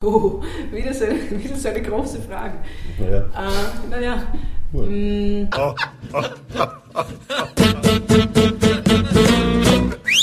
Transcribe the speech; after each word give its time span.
Oh, 0.02 0.40
wieder 0.72 0.94
so, 0.94 1.04
wieder 1.30 1.56
so 1.56 1.68
eine 1.68 1.82
große 1.82 2.22
Frage. 2.22 2.54
Naja. 2.98 3.18
Äh, 3.18 3.88
naja. 3.90 4.22
Ja. 4.72 4.80
Mm. 4.80 5.50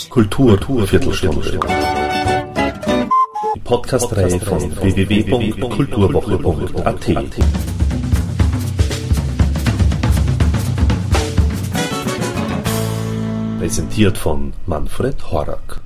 Kultur, 0.10 0.58
Kultur 0.58 0.88
Viertelstunde. 0.88 1.60
Die 3.54 3.60
Podcast-Reihe 3.60 4.40
von 4.40 4.76
www.kulturwoche.at. 4.82 7.06
Präsentiert 13.60 14.18
von 14.18 14.54
Manfred 14.66 15.32
Horak. 15.32 15.82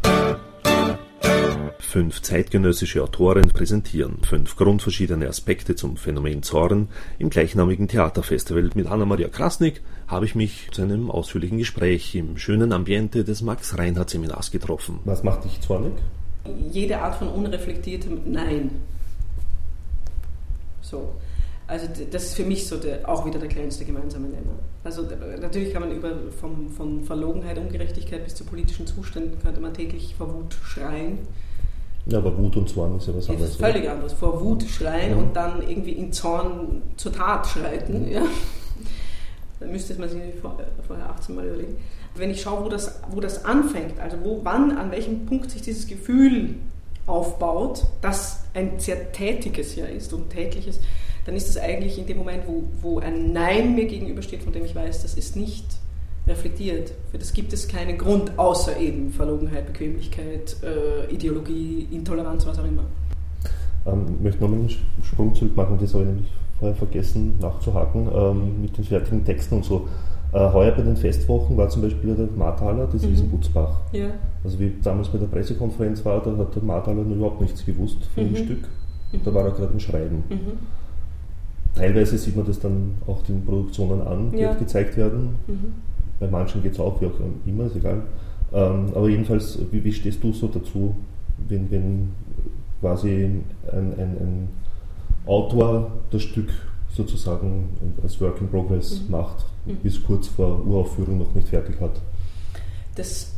Fünf 1.92 2.22
zeitgenössische 2.22 3.04
Autoren 3.04 3.50
präsentieren 3.50 4.20
fünf 4.24 4.56
grundverschiedene 4.56 5.28
Aspekte 5.28 5.76
zum 5.76 5.98
Phänomen 5.98 6.42
Zorn 6.42 6.88
im 7.20 7.30
gleichnamigen 7.30 7.90
Theaterfestival. 7.90 8.70
Mit 8.76 8.88
Anna-Maria 8.88 9.28
Krasnik 9.28 9.82
habe 10.08 10.24
ich 10.24 10.34
mich 10.34 10.70
zu 10.72 10.84
einem 10.84 11.12
ausführlichen 11.12 11.58
Gespräch 11.58 12.16
im 12.16 12.38
schönen 12.38 12.72
Ambiente 12.72 13.26
des 13.26 13.42
Max-Reinhardt-Seminars 13.42 14.52
getroffen. 14.52 15.00
Was 15.04 15.22
macht 15.24 15.44
dich 15.44 15.60
zornig? 15.60 15.92
Jede 16.72 16.98
Art 16.98 17.16
von 17.16 17.28
unreflektiertem 17.28 18.22
Nein. 18.26 18.72
So. 20.80 21.12
Also 21.68 21.88
das 22.10 22.24
ist 22.24 22.36
für 22.36 22.46
mich 22.46 22.68
so 22.68 22.78
der, 22.78 23.08
auch 23.10 23.26
wieder 23.26 23.38
der 23.38 23.50
kleinste 23.50 23.84
gemeinsame 23.84 24.30
Nenner. 24.30 24.60
Also 24.86 25.06
natürlich 25.42 25.74
kann 25.74 25.82
man 25.82 25.92
über 25.92 26.14
vom, 26.40 26.70
von 26.70 27.04
Verlogenheit, 27.04 27.58
Ungerechtigkeit 27.58 28.24
bis 28.24 28.36
zu 28.36 28.46
politischen 28.46 28.88
Zuständen 28.88 29.40
könnte 29.42 29.60
man 29.60 29.74
täglich 29.74 30.16
vor 30.18 30.34
Wut 30.34 30.54
schreien. 30.54 31.20
Ja, 32.06 32.18
aber 32.18 32.36
Wut 32.38 32.56
und 32.58 32.68
Zorn 32.68 32.98
ist 32.98 33.08
ja 33.08 33.16
was 33.16 33.30
anderes. 33.30 33.58
Das 33.58 33.60
ist 33.60 33.66
völlig 33.66 33.90
anderes. 33.90 34.14
Vor 34.14 34.42
Wut 34.42 34.64
schreien 34.64 35.12
ja. 35.12 35.18
und 35.18 35.36
dann 35.36 35.62
irgendwie 35.68 35.92
in 35.92 36.12
Zorn 36.12 36.82
zur 36.98 37.14
Tat 37.14 37.46
schreiten. 37.46 38.10
Ja. 38.10 38.24
Da 39.60 39.68
müsste 39.68 39.94
man 40.00 40.10
sich 40.10 40.20
vorher 40.42 41.10
18 41.10 41.36
Mal 41.36 41.46
überlegen. 41.46 41.78
Wenn 42.16 42.32
ich 42.32 42.42
schaue, 42.42 42.66
wo 42.66 42.70
das, 42.70 43.00
wo 43.12 43.20
das 43.20 43.46
anfängt, 43.46 44.00
also 44.00 44.18
wo, 44.24 44.42
wann, 44.44 44.76
an 44.78 44.90
welchem 44.92 45.28
Punkt 45.28 45.52
sich 45.52 45.62
dieses 45.62 45.88
Gefühl 45.88 46.56
aufbaut, 47.06 47.84
das 48.02 48.44
ein 48.54 48.80
sehr 48.80 49.12
tätiges 49.12 49.76
ja 49.76 49.86
ist 49.86 50.12
und 50.14 50.32
tätliches, 50.32 50.80
dann 51.26 51.36
ist 51.36 51.48
das 51.48 51.58
eigentlich 51.58 52.00
in 52.00 52.08
dem 52.08 52.18
Moment, 52.18 52.44
wo, 52.48 52.64
wo 52.82 53.00
ein 53.00 53.32
Nein 53.32 53.76
mir 53.76 53.86
gegenübersteht, 53.86 54.44
von 54.44 54.52
dem 54.52 54.66
ich 54.66 54.74
weiß, 54.74 55.04
das 55.04 55.14
ist 55.14 55.36
nicht 55.36 55.66
reflektiert. 56.28 56.94
Für 57.12 57.18
das 57.18 57.34
gibt 57.34 57.54
es 57.54 57.68
keinen 57.68 57.98
Grund, 57.98 58.38
außer 58.38 58.78
eben 58.80 59.10
Verlogenheit, 59.12 59.66
Bequemlichkeit, 59.66 60.56
äh, 60.64 61.12
Ideologie, 61.14 61.88
Intoleranz, 61.92 62.46
was 62.46 62.60
auch 62.60 62.66
immer. 62.66 62.84
Ähm, 63.86 64.06
ich 64.18 64.24
möchte 64.24 64.42
nochmal 64.42 64.60
einen 64.60 64.70
Sprung 65.04 65.34
zurück 65.34 65.56
machen, 65.56 65.78
das 65.80 65.94
habe 65.94 66.04
ich 66.04 66.10
nämlich 66.10 66.32
vorher 66.60 66.76
vergessen 66.76 67.34
nachzuhaken, 67.40 68.08
ähm, 68.14 68.62
mit 68.62 68.78
den 68.78 68.84
fertigen 68.84 69.26
Texten 69.26 69.56
und 69.56 69.66
so. 69.66 69.88
Äh, 70.34 70.40
heuer 70.54 70.72
bei 70.72 70.82
den 70.84 70.96
Festwochen 70.96 71.58
war 71.58 71.68
zum 71.68 71.82
Beispiel 71.82 72.16
der 72.16 72.28
Marthaler, 72.38 72.88
das 72.88 73.02
mhm. 73.02 73.12
Wiesenbutzbach. 73.12 73.82
Ja. 73.92 74.12
Also 74.44 74.60
wie 74.60 74.74
damals 74.82 75.10
bei 75.10 75.18
der 75.18 75.26
Pressekonferenz 75.26 76.06
war, 76.06 76.22
da 76.22 76.38
hat 76.38 76.56
der 76.56 76.64
Marthaler 76.64 77.04
noch 77.04 77.16
überhaupt 77.16 77.42
nichts 77.42 77.66
gewusst 77.66 77.98
von 78.14 78.24
mhm. 78.24 78.34
dem 78.34 78.46
Stück. 78.46 78.68
Und 79.12 79.28
da 79.28 79.34
war 79.34 79.44
er 79.44 79.52
gerade 79.52 79.74
im 79.74 79.80
Schreiben. 79.80 80.24
Mhm. 80.30 80.58
Teilweise 81.76 82.18
sieht 82.18 82.36
man 82.36 82.46
das 82.46 82.60
dann 82.60 82.96
auch 83.08 83.24
den 83.24 83.44
Produktionen 83.44 84.02
an, 84.02 84.32
die 84.32 84.40
ja. 84.40 84.54
gezeigt 84.54 84.96
werden. 84.96 85.36
Mhm. 85.48 85.74
Bei 86.22 86.28
manchen 86.28 86.62
geht 86.62 86.74
es 86.74 86.80
auch, 86.80 87.02
wie 87.02 87.08
auch 87.08 87.20
immer, 87.48 87.66
ist 87.66 87.76
egal. 87.76 88.04
Ähm, 88.54 88.86
aber 88.94 89.10
jedenfalls, 89.10 89.58
wie, 89.72 89.84
wie, 89.84 89.92
stehst 89.92 90.24
du 90.24 90.32
so 90.32 90.48
dazu, 90.48 90.96
wenn, 91.50 91.70
wenn 91.72 92.12
quasi 92.80 93.26
ein, 93.26 93.44
ein, 93.72 94.00
ein 94.00 94.50
Autor 95.26 95.92
das 96.12 96.22
Stück 96.22 96.50
sozusagen 96.90 97.70
als 98.04 98.22
Work 98.22 98.40
in 98.40 98.50
Progress 98.50 99.02
mhm. 99.02 99.12
macht, 99.12 99.46
mhm. 99.66 99.78
bis 99.78 100.04
kurz 100.04 100.28
vor 100.28 100.64
Uraufführung 100.64 101.18
noch 101.18 101.34
nicht 101.34 101.48
fertig 101.48 101.82
hat? 101.82 102.00
Das 102.94 103.34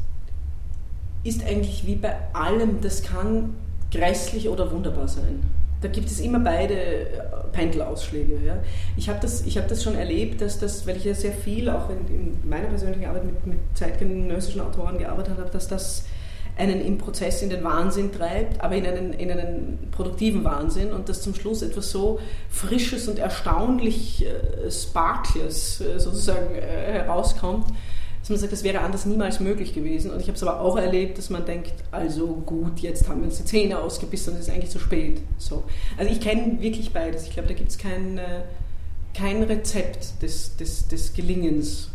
ist 1.23 1.45
eigentlich 1.47 1.87
wie 1.87 1.95
bei 1.95 2.13
allem, 2.33 2.81
das 2.81 3.01
kann 3.01 3.51
grässlich 3.91 4.49
oder 4.49 4.69
wunderbar 4.71 5.07
sein 5.07 5.39
da 5.83 5.89
gibt 5.89 6.09
es 6.09 6.19
immer 6.19 6.39
beide 6.39 6.75
äh, 6.75 7.07
Pendelausschläge. 7.51 8.39
Ja. 8.45 8.57
Ich 8.95 9.09
habe 9.09 9.19
das, 9.21 9.43
hab 9.45 9.67
das 9.67 9.83
schon 9.83 9.95
erlebt, 9.95 10.41
dass 10.41 10.59
das, 10.59 10.87
weil 10.87 10.97
ich 10.97 11.03
ja 11.03 11.13
sehr 11.13 11.33
viel 11.33 11.69
auch 11.69 11.89
in, 11.89 12.07
in 12.07 12.49
meiner 12.49 12.67
persönlichen 12.67 13.05
Arbeit 13.05 13.25
mit, 13.25 13.45
mit 13.45 13.59
zeitgenössischen 13.73 14.61
Autoren 14.61 14.97
gearbeitet 14.97 15.37
habe, 15.37 15.49
dass 15.49 15.67
das 15.67 16.05
einen 16.55 16.81
im 16.81 16.99
Prozess 16.99 17.41
in 17.41 17.49
den 17.49 17.63
Wahnsinn 17.63 18.11
treibt, 18.11 18.61
aber 18.61 18.75
in 18.75 18.85
einen, 18.85 19.13
in 19.13 19.31
einen 19.31 19.87
produktiven 19.91 20.43
Wahnsinn 20.43 20.93
und 20.93 21.09
dass 21.09 21.21
zum 21.21 21.33
Schluss 21.33 21.63
etwas 21.63 21.91
so 21.91 22.19
Frisches 22.49 23.07
und 23.07 23.19
erstaunlich 23.19 24.25
äh, 24.25 24.69
Sparkles 24.69 25.81
äh, 25.81 25.99
sozusagen 25.99 26.55
äh, 26.55 26.61
herauskommt, 26.61 27.67
dass 28.23 28.29
man 28.29 28.39
sagt, 28.39 28.53
das 28.53 28.63
wäre 28.63 28.79
anders 28.79 29.05
niemals 29.05 29.41
möglich 29.41 29.73
gewesen. 29.73 30.09
Und 30.09 30.21
ich 30.21 30.27
habe 30.27 30.37
es 30.37 30.43
aber 30.43 30.61
auch 30.61 30.77
erlebt, 30.77 31.17
dass 31.17 31.29
man 31.29 31.45
denkt, 31.45 31.73
also 31.91 32.27
gut, 32.45 32.79
jetzt 32.79 33.09
haben 33.09 33.19
wir 33.19 33.25
uns 33.25 33.35
die 33.39 33.43
Zähne 33.43 33.77
ausgebissen 33.79 34.31
und 34.31 34.39
es 34.39 34.47
ist 34.47 34.53
eigentlich 34.53 34.69
zu 34.69 34.79
spät. 34.79 35.19
So. 35.37 35.65
Also 35.97 36.09
ich 36.09 36.21
kenne 36.21 36.61
wirklich 36.61 36.93
beides. 36.93 37.23
Ich 37.27 37.31
glaube, 37.31 37.49
da 37.49 37.53
gibt 37.53 37.69
es 37.69 37.77
kein, 37.77 38.17
äh, 38.17 38.43
kein 39.13 39.43
Rezept 39.43 40.21
des, 40.21 40.55
des, 40.55 40.87
des 40.87 41.13
Gelingens. 41.13 41.89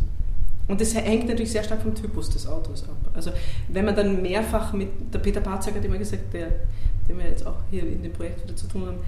Und 0.67 0.83
das 0.83 0.95
hängt 0.95 1.29
natürlich 1.29 1.51
sehr 1.51 1.65
stark 1.65 1.81
vom 1.81 1.95
Typus 1.95 2.29
des 2.29 2.47
Autos 2.47 2.83
ab. 2.83 3.11
Also 3.15 3.31
wenn 3.69 3.87
man 3.87 3.97
dann 3.97 4.21
mehrfach 4.21 4.75
mit, 4.75 4.91
der 5.11 5.21
Peter 5.21 5.41
Barzak 5.41 5.77
hat 5.77 5.85
immer 5.87 5.97
gesagt, 5.97 6.35
der, 6.35 6.49
den 7.09 7.17
wir 7.17 7.27
jetzt 7.27 7.47
auch 7.47 7.57
hier 7.71 7.85
in 7.85 8.03
dem 8.03 8.13
Projekt 8.13 8.45
wieder 8.45 8.55
zu 8.55 8.69
tun 8.69 8.85
haben, 8.85 8.99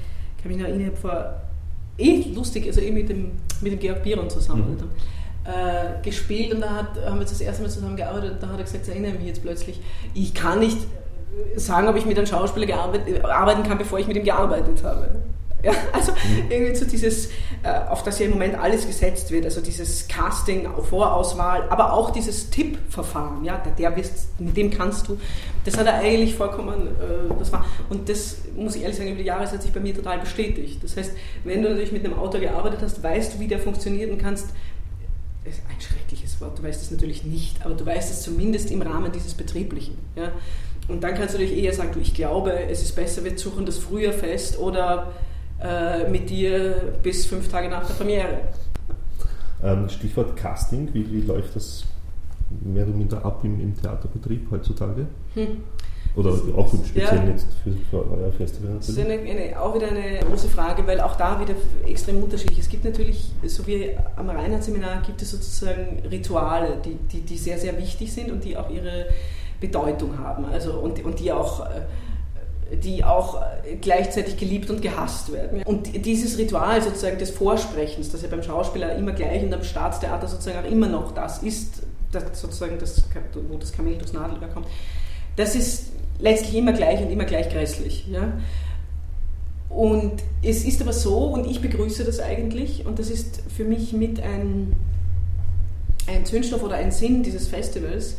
kann 0.40 0.50
mich 0.50 0.58
noch 0.58 0.68
erinnern, 0.68 0.96
vor 0.96 1.34
eh 1.98 2.32
lustig, 2.34 2.66
also 2.66 2.80
eh 2.80 2.90
mit 2.90 3.10
dem, 3.10 3.32
mit 3.60 3.72
dem 3.72 3.78
Georg 3.78 4.02
Biron 4.02 4.30
zusammen. 4.30 4.78
Mhm 4.78 4.88
äh, 5.50 6.02
gespielt 6.02 6.54
und 6.54 6.60
da 6.60 6.70
hat, 6.70 6.88
haben 7.04 7.18
wir 7.18 7.26
das 7.26 7.40
erste 7.40 7.62
Mal 7.62 7.68
zusammen 7.68 7.96
gearbeitet 7.96 8.32
und 8.32 8.42
da 8.42 8.48
hat 8.48 8.58
er 8.58 8.64
gesagt, 8.64 8.84
ich 8.86 8.90
erinnere 8.90 9.12
mich 9.12 9.26
jetzt 9.26 9.42
plötzlich, 9.42 9.80
ich 10.14 10.34
kann 10.34 10.60
nicht 10.60 10.78
sagen, 11.56 11.88
ob 11.88 11.96
ich 11.96 12.06
mit 12.06 12.16
einem 12.16 12.26
Schauspieler 12.26 12.76
arbeiten 13.24 13.62
kann, 13.62 13.78
bevor 13.78 13.98
ich 13.98 14.06
mit 14.06 14.16
ihm 14.16 14.24
gearbeitet 14.24 14.82
habe. 14.82 15.20
Ja, 15.62 15.72
also 15.92 16.12
mhm. 16.12 16.50
irgendwie 16.50 16.74
so 16.74 16.84
dieses, 16.86 17.26
äh, 17.62 17.70
auf 17.88 18.02
das 18.02 18.18
ja 18.18 18.26
im 18.26 18.32
Moment 18.32 18.58
alles 18.58 18.86
gesetzt 18.86 19.30
wird, 19.30 19.44
also 19.44 19.60
dieses 19.60 20.08
Casting, 20.08 20.68
Vorauswahl, 20.88 21.64
aber 21.68 21.92
auch 21.92 22.10
dieses 22.10 22.50
Tippverfahren, 22.50 23.44
ja, 23.44 23.62
der, 23.78 23.96
wirst, 23.96 24.40
mit 24.40 24.56
dem 24.56 24.70
kannst 24.70 25.08
du, 25.08 25.18
das 25.64 25.76
hat 25.76 25.86
er 25.86 25.94
eigentlich 25.94 26.34
vollkommen, 26.34 26.88
äh, 26.88 27.34
das 27.38 27.52
war, 27.52 27.64
und 27.90 28.08
das 28.08 28.38
muss 28.56 28.76
ich 28.76 28.82
ehrlich 28.82 28.96
sagen, 28.96 29.10
über 29.10 29.18
die 29.18 29.26
Jahre 29.26 29.50
hat 29.50 29.62
sich 29.62 29.72
bei 29.72 29.80
mir 29.80 29.94
total 29.94 30.18
bestätigt. 30.18 30.82
Das 30.82 30.96
heißt, 30.96 31.12
wenn 31.44 31.62
du 31.62 31.68
natürlich 31.68 31.92
mit 31.92 32.04
einem 32.04 32.18
Autor 32.18 32.40
gearbeitet 32.40 32.80
hast, 32.82 33.02
weißt 33.02 33.34
du, 33.34 33.40
wie 33.40 33.48
der 33.48 33.58
funktioniert 33.58 34.10
und 34.10 34.18
kannst 34.18 34.50
ist 35.44 35.62
ein 35.68 35.80
schreckliches 35.80 36.40
Wort, 36.40 36.58
du 36.58 36.62
weißt 36.62 36.82
es 36.82 36.90
natürlich 36.90 37.24
nicht, 37.24 37.64
aber 37.64 37.74
du 37.74 37.86
weißt 37.86 38.10
es 38.10 38.22
zumindest 38.22 38.70
im 38.70 38.82
Rahmen 38.82 39.10
dieses 39.12 39.34
Betrieblichen. 39.34 39.96
Ja? 40.16 40.32
Und 40.88 41.02
dann 41.02 41.14
kannst 41.14 41.34
du 41.34 41.38
natürlich 41.38 41.62
eher 41.62 41.72
sagen, 41.72 41.92
du, 41.92 42.00
ich 42.00 42.14
glaube, 42.14 42.52
es 42.52 42.82
ist 42.82 42.94
besser, 42.94 43.24
wir 43.24 43.38
suchen 43.38 43.64
das 43.64 43.78
früher 43.78 44.12
fest 44.12 44.58
oder 44.58 45.12
äh, 45.62 46.08
mit 46.10 46.30
dir 46.30 46.94
bis 47.02 47.26
fünf 47.26 47.48
Tage 47.48 47.68
nach 47.68 47.86
der 47.86 47.94
Premiere. 47.94 48.40
Ähm, 49.62 49.88
Stichwort 49.88 50.36
Casting, 50.36 50.88
wie, 50.92 51.10
wie 51.10 51.20
läuft 51.20 51.56
das 51.56 51.84
mehr 52.60 52.86
oder 52.86 52.96
minder 52.96 53.24
ab 53.24 53.40
im, 53.44 53.60
im 53.60 53.80
Theaterbetrieb 53.80 54.50
heutzutage? 54.50 55.06
Hm. 55.34 55.62
Oder 56.16 56.30
auch 56.56 56.68
speziell 56.68 57.18
ja. 57.18 57.30
jetzt 57.30 57.46
für, 57.62 57.72
für, 57.90 58.10
euer 58.10 58.32
Festival 58.32 58.72
natürlich? 58.72 58.86
Das 58.86 58.88
ist 58.88 58.98
eine, 58.98 59.14
eine, 59.14 59.60
auch 59.60 59.74
wieder 59.74 59.88
eine 59.88 60.18
große 60.28 60.48
Frage, 60.48 60.86
weil 60.86 61.00
auch 61.00 61.16
da 61.16 61.40
wieder 61.40 61.54
extrem 61.86 62.22
unterschiedlich. 62.22 62.58
Es 62.58 62.68
gibt 62.68 62.84
natürlich, 62.84 63.30
so 63.46 63.66
wie 63.66 63.96
am 64.16 64.28
Reinhardt-Seminar, 64.28 65.02
gibt 65.02 65.22
es 65.22 65.30
sozusagen 65.30 66.02
Rituale, 66.10 66.78
die, 66.84 66.96
die, 67.12 67.20
die, 67.20 67.36
sehr, 67.36 67.58
sehr 67.58 67.78
wichtig 67.78 68.12
sind 68.12 68.32
und 68.32 68.44
die 68.44 68.56
auch 68.56 68.68
ihre 68.70 69.06
Bedeutung 69.60 70.18
haben. 70.18 70.46
Also, 70.46 70.72
und, 70.80 71.04
und 71.04 71.20
die 71.20 71.30
auch 71.30 71.66
die 72.72 73.02
auch 73.04 73.42
gleichzeitig 73.80 74.36
geliebt 74.36 74.70
und 74.70 74.80
gehasst 74.80 75.32
werden. 75.32 75.62
Und 75.64 76.06
dieses 76.06 76.38
Ritual 76.38 76.80
sozusagen 76.80 77.18
des 77.18 77.30
Vorsprechens, 77.30 78.12
das 78.12 78.22
ja 78.22 78.28
beim 78.28 78.42
Schauspieler 78.42 78.94
immer 78.94 79.12
gleich 79.12 79.42
und 79.42 79.52
am 79.52 79.64
Staatstheater 79.64 80.28
sozusagen 80.28 80.64
auch 80.64 80.70
immer 80.70 80.88
noch 80.88 81.12
das 81.12 81.42
ist, 81.42 81.82
das 82.12 82.40
sozusagen 82.40 82.78
das, 82.78 83.04
wo 83.48 83.56
das 83.56 83.72
Kamel 83.72 83.96
durchs 83.96 84.12
Nadelöhr 84.12 84.48
kommt, 84.48 84.66
das 85.36 85.54
ist 85.54 85.92
letztlich 86.20 86.56
immer 86.56 86.72
gleich 86.72 87.00
und 87.00 87.10
immer 87.10 87.24
gleich 87.24 87.48
grässlich. 87.48 88.06
Ja? 88.10 88.32
Und 89.68 90.22
es 90.42 90.64
ist 90.64 90.82
aber 90.82 90.92
so, 90.92 91.18
und 91.18 91.46
ich 91.46 91.60
begrüße 91.60 92.04
das 92.04 92.20
eigentlich, 92.20 92.86
und 92.86 92.98
das 92.98 93.08
ist 93.08 93.42
für 93.54 93.64
mich 93.64 93.92
mit 93.92 94.20
ein, 94.20 94.74
ein 96.06 96.26
Zündstoff 96.26 96.62
oder 96.62 96.74
ein 96.74 96.90
Sinn 96.90 97.22
dieses 97.22 97.48
Festivals, 97.48 98.16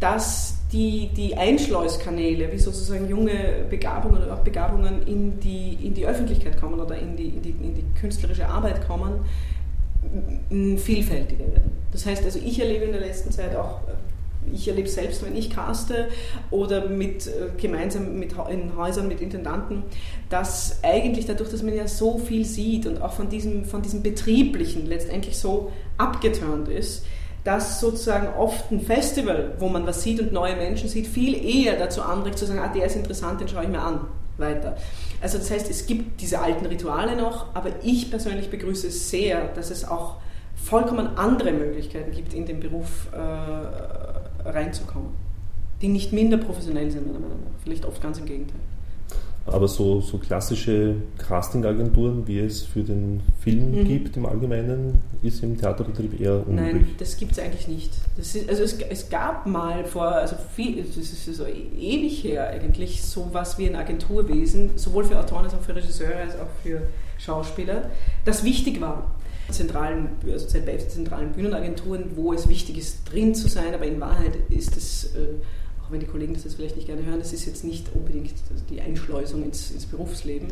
dass 0.00 0.56
die, 0.72 1.10
die 1.14 1.36
Einschleuskanäle, 1.36 2.50
wie 2.52 2.58
sozusagen 2.58 3.08
junge 3.08 3.66
Begabungen 3.68 4.22
oder 4.22 4.34
auch 4.34 4.40
Begabungen 4.40 5.06
in 5.06 5.38
die, 5.40 5.74
in 5.82 5.94
die 5.94 6.06
Öffentlichkeit 6.06 6.58
kommen 6.58 6.80
oder 6.80 6.96
in 6.96 7.16
die, 7.16 7.28
in, 7.28 7.42
die, 7.42 7.50
in 7.50 7.74
die 7.74 7.84
künstlerische 8.00 8.48
Arbeit 8.48 8.86
kommen, 8.86 9.20
vielfältiger 10.78 11.46
werden. 11.52 11.72
Das 11.92 12.06
heißt, 12.06 12.24
also 12.24 12.38
ich 12.38 12.58
erlebe 12.58 12.86
in 12.86 12.92
der 12.92 13.00
letzten 13.00 13.30
Zeit 13.30 13.54
auch 13.54 13.80
ich 14.52 14.68
erlebe 14.68 14.88
selbst, 14.88 15.24
wenn 15.24 15.36
ich 15.36 15.50
caste 15.50 16.08
oder 16.50 16.88
mit, 16.88 17.26
äh, 17.26 17.50
gemeinsam 17.56 18.18
mit, 18.18 18.34
in 18.50 18.76
Häusern 18.76 19.08
mit 19.08 19.20
Intendanten, 19.20 19.82
dass 20.28 20.80
eigentlich 20.82 21.26
dadurch, 21.26 21.50
dass 21.50 21.62
man 21.62 21.74
ja 21.74 21.86
so 21.86 22.18
viel 22.18 22.44
sieht 22.44 22.86
und 22.86 23.02
auch 23.02 23.12
von 23.12 23.28
diesem, 23.28 23.64
von 23.64 23.82
diesem 23.82 24.02
Betrieblichen 24.02 24.86
letztendlich 24.86 25.38
so 25.38 25.72
abgeturnt 25.98 26.68
ist, 26.68 27.04
dass 27.44 27.80
sozusagen 27.80 28.28
oft 28.38 28.70
ein 28.70 28.80
Festival, 28.80 29.54
wo 29.58 29.68
man 29.68 29.86
was 29.86 30.02
sieht 30.02 30.20
und 30.20 30.32
neue 30.32 30.56
Menschen 30.56 30.88
sieht, 30.88 31.06
viel 31.06 31.34
eher 31.34 31.78
dazu 31.78 32.02
anregt 32.02 32.38
zu 32.38 32.46
sagen, 32.46 32.60
ah, 32.60 32.68
der 32.68 32.86
ist 32.86 32.96
interessant, 32.96 33.40
den 33.40 33.48
schaue 33.48 33.64
ich 33.64 33.70
mir 33.70 33.80
an, 33.80 34.00
weiter. 34.36 34.76
Also 35.20 35.38
das 35.38 35.50
heißt, 35.50 35.70
es 35.70 35.86
gibt 35.86 36.20
diese 36.20 36.40
alten 36.40 36.66
Rituale 36.66 37.16
noch, 37.16 37.54
aber 37.54 37.70
ich 37.82 38.10
persönlich 38.10 38.50
begrüße 38.50 38.88
es 38.88 39.10
sehr, 39.10 39.48
dass 39.54 39.70
es 39.70 39.86
auch 39.86 40.16
vollkommen 40.54 41.16
andere 41.16 41.52
Möglichkeiten 41.52 42.12
gibt, 42.12 42.34
in 42.34 42.46
den 42.46 42.60
Beruf 42.60 43.08
äh, 43.12 43.89
reinzukommen, 44.50 45.10
die 45.82 45.88
nicht 45.88 46.12
minder 46.12 46.36
professionell 46.36 46.90
sind, 46.90 47.06
meiner 47.06 47.20
Meinung 47.20 47.40
nach. 47.44 47.62
Vielleicht 47.62 47.84
oft 47.84 48.02
ganz 48.02 48.18
im 48.18 48.26
Gegenteil. 48.26 48.60
Aber 49.46 49.68
so, 49.68 50.00
so 50.00 50.18
klassische 50.18 50.96
Castingagenturen, 51.18 52.26
wie 52.28 52.40
es 52.40 52.62
für 52.62 52.82
den 52.82 53.20
Film 53.40 53.80
mhm. 53.80 53.84
gibt 53.84 54.16
im 54.16 54.26
Allgemeinen, 54.26 55.00
ist 55.22 55.42
im 55.42 55.58
Theaterbetrieb 55.58 56.20
eher 56.20 56.46
unüblich. 56.46 56.74
Nein, 56.74 56.94
das 56.98 57.16
gibt 57.16 57.32
es 57.32 57.38
eigentlich 57.38 57.66
nicht. 57.66 57.90
Ist, 58.18 58.48
also 58.48 58.62
es, 58.62 58.78
es, 58.80 59.08
gab 59.08 59.46
mal 59.46 59.84
vor, 59.84 60.06
also 60.06 60.36
viel, 60.54 60.84
das 60.84 60.96
ist 60.96 61.24
so 61.24 61.46
ewig 61.46 62.22
her 62.22 62.48
eigentlich, 62.48 63.02
so 63.02 63.28
was 63.32 63.58
wie 63.58 63.66
ein 63.66 63.76
Agenturwesen, 63.76 64.76
sowohl 64.76 65.04
für 65.04 65.18
Autoren 65.18 65.44
als 65.44 65.54
auch 65.54 65.62
für 65.62 65.74
Regisseure 65.74 66.16
als 66.16 66.34
auch 66.34 66.50
für 66.62 66.82
Schauspieler, 67.18 67.90
das 68.24 68.44
wichtig 68.44 68.80
war 68.80 69.10
zentralen, 69.50 70.08
also 70.30 70.46
zentralen 70.46 71.32
Bühnenagenturen, 71.32 72.12
wo 72.16 72.32
es 72.32 72.48
wichtig 72.48 72.78
ist, 72.78 73.10
drin 73.10 73.34
zu 73.34 73.48
sein, 73.48 73.74
aber 73.74 73.86
in 73.86 74.00
Wahrheit 74.00 74.36
ist 74.48 74.76
es 74.76 75.14
äh, 75.14 75.34
auch 75.90 75.92
wenn 75.92 76.00
die 76.00 76.06
Kollegen 76.06 76.34
das 76.34 76.44
jetzt 76.44 76.54
vielleicht 76.54 76.76
nicht 76.76 76.86
gerne 76.86 77.04
hören, 77.04 77.18
das 77.18 77.32
ist 77.32 77.46
jetzt 77.46 77.64
nicht 77.64 77.86
unbedingt 77.94 78.32
die 78.70 78.80
Einschleusung 78.80 79.42
ins, 79.42 79.70
ins 79.72 79.86
Berufsleben. 79.86 80.48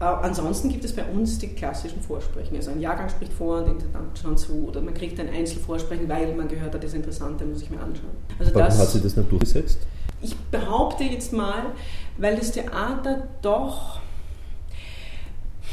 Äh, 0.00 0.04
ansonsten 0.04 0.68
gibt 0.68 0.84
es 0.84 0.92
bei 0.92 1.04
uns 1.04 1.38
die 1.38 1.48
klassischen 1.48 2.00
Vorsprechen. 2.00 2.56
Also 2.56 2.70
ein 2.70 2.80
Jahrgang 2.80 3.08
spricht 3.08 3.32
vor 3.32 3.62
und 3.62 3.70
Intendant 3.72 4.18
schaut 4.18 4.38
zu 4.38 4.66
oder 4.68 4.80
man 4.80 4.94
kriegt 4.94 5.18
ein 5.18 5.28
Einzelvorsprechen, 5.28 6.08
weil 6.08 6.34
man 6.34 6.48
gehört 6.48 6.74
hat, 6.74 6.82
das 6.82 6.90
ist 6.90 6.96
interessant, 6.96 7.40
da 7.40 7.44
muss 7.44 7.62
ich 7.62 7.70
mir 7.70 7.80
anschauen. 7.80 8.10
Also 8.38 8.54
Warum 8.54 8.68
das, 8.68 8.78
hat 8.78 8.88
sich 8.88 9.02
das 9.02 9.16
nicht 9.16 9.30
durchgesetzt? 9.30 9.78
Ich 10.20 10.36
behaupte 10.36 11.02
jetzt 11.02 11.32
mal, 11.32 11.72
weil 12.18 12.36
das 12.36 12.52
Theater 12.52 13.26
doch 13.42 14.00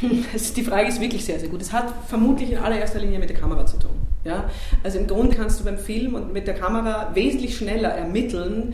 die 0.56 0.64
Frage 0.64 0.88
ist 0.88 1.02
wirklich 1.02 1.26
sehr, 1.26 1.40
sehr 1.40 1.50
gut. 1.50 1.62
Es 1.62 1.74
hat 1.74 1.94
vermutlich 2.08 2.52
in 2.52 2.58
allererster 2.58 3.00
Linie 3.00 3.20
mit 3.20 3.30
der 3.30 3.38
Kamera 3.38 3.66
zu 3.66 3.78
tun. 3.78 3.92
Ja? 4.24 4.50
Also 4.84 5.00
im 5.00 5.08
Grunde 5.08 5.36
kannst 5.36 5.60
du 5.60 5.66
beim 5.66 5.78
Film 5.78 6.16
und 6.16 6.34
mit 6.34 6.48
der 6.48 6.56
Kamera 6.56 7.12
wesentlich 7.14 7.58
schneller 7.58 7.90
ermitteln, 7.90 8.74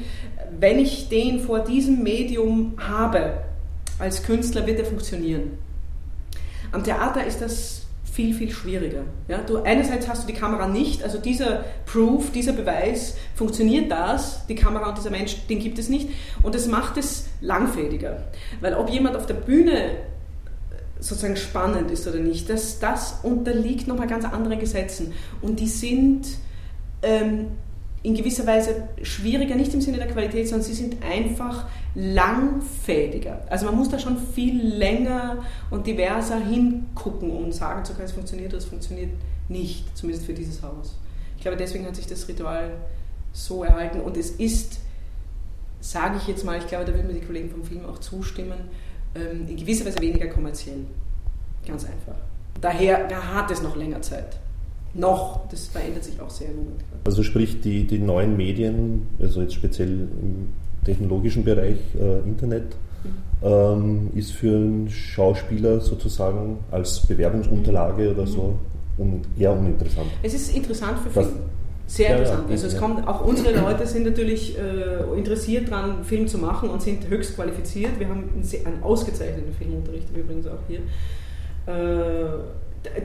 wenn 0.60 0.80
ich 0.80 1.10
den 1.10 1.40
vor 1.40 1.60
diesem 1.60 2.04
Medium 2.04 2.74
habe, 2.78 3.42
als 4.00 4.24
Künstler 4.24 4.66
wird 4.68 4.80
er 4.80 4.86
funktionieren. 4.86 5.58
Am 6.72 6.84
Theater 6.84 7.26
ist 7.26 7.42
das 7.42 7.86
viel, 8.16 8.34
viel 8.34 8.52
schwieriger. 8.52 9.04
Ja, 9.28 9.40
du, 9.40 9.62
einerseits 9.64 10.08
hast 10.08 10.24
du 10.24 10.28
die 10.32 10.40
Kamera 10.40 10.68
nicht, 10.68 11.04
also 11.04 11.18
dieser 11.18 11.66
Proof, 11.86 12.32
dieser 12.32 12.54
Beweis, 12.54 13.18
funktioniert 13.36 13.92
das, 13.92 14.46
die 14.48 14.56
Kamera 14.56 14.90
und 14.90 14.98
dieser 14.98 15.10
Mensch, 15.10 15.36
den 15.48 15.60
gibt 15.60 15.80
es 15.80 15.90
nicht. 15.90 16.10
Und 16.42 16.56
das 16.56 16.68
macht 16.68 16.98
es 16.98 17.28
langfädiger. 17.42 18.24
Weil 18.62 18.76
ob 18.76 18.90
jemand 18.90 19.18
auf 19.18 19.26
der 19.26 19.34
Bühne 19.34 19.98
sozusagen 21.06 21.38
spannend 21.38 21.92
ist 21.92 22.08
oder 22.08 22.18
nicht, 22.18 22.50
das, 22.50 22.80
das 22.80 23.20
unterliegt 23.22 23.88
nochmal 23.88 24.08
ganz 24.08 24.26
anderen 24.26 24.60
Gesetzen. 24.60 25.14
Und 25.40 25.60
die 25.60 25.68
sind 25.68 26.26
ähm, 27.04 27.50
in 28.02 28.16
gewisser 28.16 28.48
Weise 28.48 28.88
schwieriger, 29.04 29.54
nicht 29.54 29.72
im 29.76 29.82
Sinne 29.82 29.98
der 29.98 30.08
Qualität, 30.08 30.48
sondern 30.48 30.66
sie 30.66 30.74
sind 30.74 31.04
einfach 31.04 31.68
langfädiger. 31.94 33.46
Also 33.50 33.68
man 33.68 33.76
muss 33.76 33.90
da 33.90 34.00
schon 34.00 34.18
viel 34.18 34.60
länger 34.60 35.44
und 35.70 35.86
diverser 35.86 36.40
hingucken, 36.40 37.30
um 37.30 37.52
sagen 37.52 37.86
zu 37.86 37.94
können, 37.94 38.06
es 38.06 38.12
funktioniert 38.12 38.50
oder 38.50 38.58
es 38.58 38.66
funktioniert 38.66 39.12
nicht, 39.48 39.96
zumindest 39.96 40.26
für 40.26 40.34
dieses 40.34 40.64
Haus. 40.64 40.98
Ich 41.36 41.44
glaube, 41.44 41.58
deswegen 41.58 41.86
hat 41.86 41.96
sich 41.96 42.08
das 42.08 42.28
Ritual 42.28 42.72
so 43.32 43.64
erhalten 43.64 44.02
und 44.02 44.18
es 44.18 44.32
ist, 44.32 44.80
sage 45.82 46.18
ich 46.18 46.28
jetzt 46.28 46.44
mal, 46.44 46.58
ich 46.58 46.66
glaube, 46.66 46.86
da 46.86 46.94
würden 46.96 47.08
mir 47.08 47.14
die 47.14 47.26
Kollegen 47.26 47.52
vom 47.52 47.64
Film 47.64 47.86
auch 47.86 48.00
zustimmen, 48.00 48.58
in 49.16 49.56
gewisser 49.56 49.86
Weise 49.86 50.00
weniger 50.02 50.28
kommerziell. 50.28 50.86
Ganz 51.66 51.86
einfach. 51.86 52.16
Daher 52.62 53.08
da 53.08 53.22
hat 53.34 53.52
es 53.52 53.62
noch 53.62 53.76
länger 53.76 54.02
Zeit. 54.02 54.38
Noch, 54.94 55.48
das 55.50 55.68
verändert 55.68 56.04
sich 56.04 56.20
auch 56.22 56.30
sehr 56.30 56.50
im 56.50 56.58
Moment. 56.58 56.84
Also 57.06 57.22
sprich, 57.24 57.60
die, 57.62 57.86
die 57.86 58.00
neuen 58.00 58.38
Medien, 58.38 59.08
also 59.20 59.42
jetzt 59.42 59.54
speziell 59.54 59.90
im 59.90 60.54
technologischen 60.86 61.44
Bereich, 61.44 61.78
äh, 62.00 62.20
Internet, 62.20 62.76
mhm. 63.04 63.48
ähm, 63.48 64.10
ist 64.16 64.32
für 64.32 64.56
einen 64.56 64.90
Schauspieler 64.90 65.82
sozusagen 65.82 66.60
als 66.72 67.06
Bewerbungsunterlage 67.08 68.04
mhm. 68.04 68.12
oder 68.12 68.28
so 68.28 68.58
un, 68.98 69.22
eher 69.38 69.52
uninteressant. 69.52 70.08
Es 70.24 70.34
ist 70.34 70.56
interessant 70.56 71.00
für 71.00 71.10
Film. 71.10 71.28
Sehr 71.88 72.12
interessant. 72.12 72.46
Ja, 72.48 72.52
also 72.52 72.68
es 72.68 72.78
kommt, 72.78 73.08
auch 73.08 73.26
unsere 73.26 73.54
Leute 73.60 73.86
sind 73.86 74.06
natürlich 74.06 74.58
äh, 74.58 75.18
interessiert 75.18 75.72
daran, 75.72 76.04
Film 76.04 76.28
zu 76.28 76.38
machen 76.40 76.70
und 76.70 76.82
sind 76.82 77.08
höchst 77.08 77.36
qualifiziert. 77.36 78.00
Wir 78.00 78.10
haben 78.10 78.30
einen, 78.34 78.44
sehr, 78.44 78.66
einen 78.66 78.82
ausgezeichneten 78.82 79.54
Filmunterricht 79.54 80.08
übrigens 80.16 80.48
auch 80.48 80.60
hier. 80.68 80.80
Äh, 81.68 82.30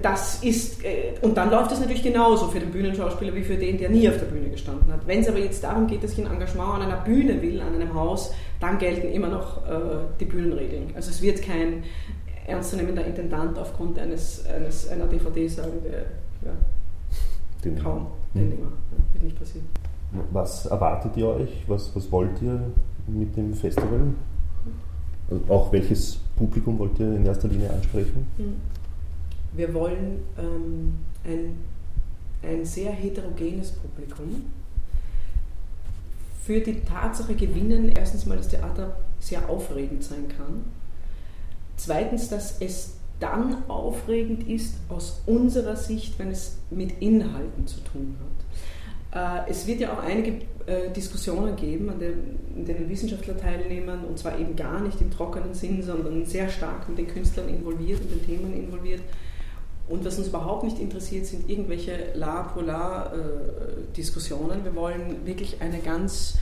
das 0.03 0.43
ist, 0.43 0.85
äh, 0.85 1.15
und 1.23 1.37
dann 1.37 1.51
läuft 1.51 1.73
es 1.73 1.81
natürlich 1.81 2.03
genauso 2.03 2.49
für 2.49 2.61
den 2.61 2.71
Bühnenschauspieler 2.71 3.35
wie 3.35 3.43
für 3.43 3.57
den, 3.57 3.79
der 3.79 3.91
nie 3.91 4.09
auf 4.09 4.19
der 4.19 4.27
Bühne 4.27 4.49
gestanden 4.51 4.93
hat. 4.93 5.07
Wenn 5.07 5.21
es 5.21 5.29
aber 5.29 5.39
jetzt 5.39 5.63
darum 5.63 5.87
geht, 5.87 6.03
dass 6.03 6.13
ich 6.13 6.19
ein 6.19 6.31
Engagement 6.31 6.75
an 6.75 6.83
einer 6.83 7.03
Bühne 7.03 7.41
will, 7.41 7.61
an 7.61 7.75
einem 7.75 7.95
Haus, 7.95 8.33
dann 8.61 8.79
gelten 8.79 9.09
immer 9.09 9.29
noch 9.29 9.67
äh, 9.67 9.81
die 10.19 10.25
Bühnenregeln. 10.25 10.93
Also 10.95 11.11
es 11.11 11.23
wird 11.23 11.43
kein 11.43 11.85
ernstzunehmender 12.47 13.05
Intendant 13.05 13.59
aufgrund 13.59 13.99
eines, 13.99 14.45
eines, 14.47 14.89
einer 14.89 15.07
DVD 15.07 15.47
sagen, 15.49 15.73
ja, 16.45 16.53
den 17.61 17.79
kaum 17.79 18.07
Teilnehmer. 18.33 18.67
Mhm. 18.67 19.13
Wird 19.13 19.25
nicht 19.25 19.39
passieren. 19.39 19.67
Was 20.33 20.67
erwartet 20.67 21.17
ihr 21.17 21.29
euch? 21.29 21.65
Was, 21.69 21.95
was 21.95 22.11
wollt 22.11 22.43
ihr 22.43 22.61
mit 23.07 23.37
dem 23.37 23.55
Festival? 23.55 24.13
Also 25.31 25.45
auch 25.49 25.73
welches 25.73 26.19
Publikum 26.37 26.79
wollt 26.79 26.99
ihr 26.99 27.15
in 27.15 27.25
erster 27.25 27.49
Linie 27.49 27.71
ansprechen? 27.71 28.27
Mhm. 28.37 28.57
Wir 29.53 29.73
wollen 29.75 30.23
ähm, 30.39 30.95
ein, 31.25 31.59
ein 32.43 32.65
sehr 32.65 32.93
heterogenes 32.93 33.73
Publikum 33.73 34.45
für 36.43 36.61
die 36.61 36.81
Tatsache 36.81 37.35
gewinnen, 37.35 37.91
erstens 37.91 38.27
mal, 38.27 38.37
dass 38.37 38.49
Theater 38.49 38.97
sehr 39.19 39.49
aufregend 39.49 40.03
sein 40.03 40.27
kann. 40.37 40.65
Zweitens, 41.77 42.29
dass 42.29 42.61
es 42.61 42.95
dann 43.21 43.69
aufregend 43.69 44.49
ist 44.49 44.77
aus 44.89 45.23
unserer 45.27 45.77
Sicht, 45.77 46.19
wenn 46.19 46.31
es 46.31 46.57
mit 46.71 47.01
Inhalten 47.01 47.67
zu 47.67 47.81
tun 47.81 48.17
hat. 48.21 48.31
Äh, 49.13 49.43
es 49.51 49.67
wird 49.67 49.81
ja 49.81 49.93
auch 49.93 50.03
einige 50.03 50.47
äh, 50.67 50.91
Diskussionen 50.95 51.57
geben, 51.57 51.91
an 51.91 51.99
denen 51.99 52.89
Wissenschaftler 52.89 53.37
teilnehmen, 53.37 54.05
und 54.05 54.17
zwar 54.19 54.39
eben 54.39 54.55
gar 54.57 54.81
nicht 54.81 55.01
im 55.01 55.11
trockenen 55.11 55.55
Sinn, 55.55 55.83
sondern 55.83 56.25
sehr 56.27 56.49
stark 56.49 56.89
mit 56.89 56.99
den 56.99 57.09
Künstlern 57.09 57.49
involviert 57.49 58.01
und 58.01 58.11
den 58.11 58.25
Themen 58.25 58.55
involviert. 58.55 59.03
Und 59.89 60.05
was 60.05 60.19
uns 60.19 60.29
überhaupt 60.29 60.63
nicht 60.63 60.79
interessiert, 60.79 61.27
sind 61.27 61.51
irgendwelche 61.51 62.13
La-Polar-Diskussionen. 62.15 64.61
Äh, 64.61 64.65
Wir 64.65 64.77
wollen 64.77 65.27
wirklich 65.27 65.61
eine 65.61 65.81
ganz 65.81 66.39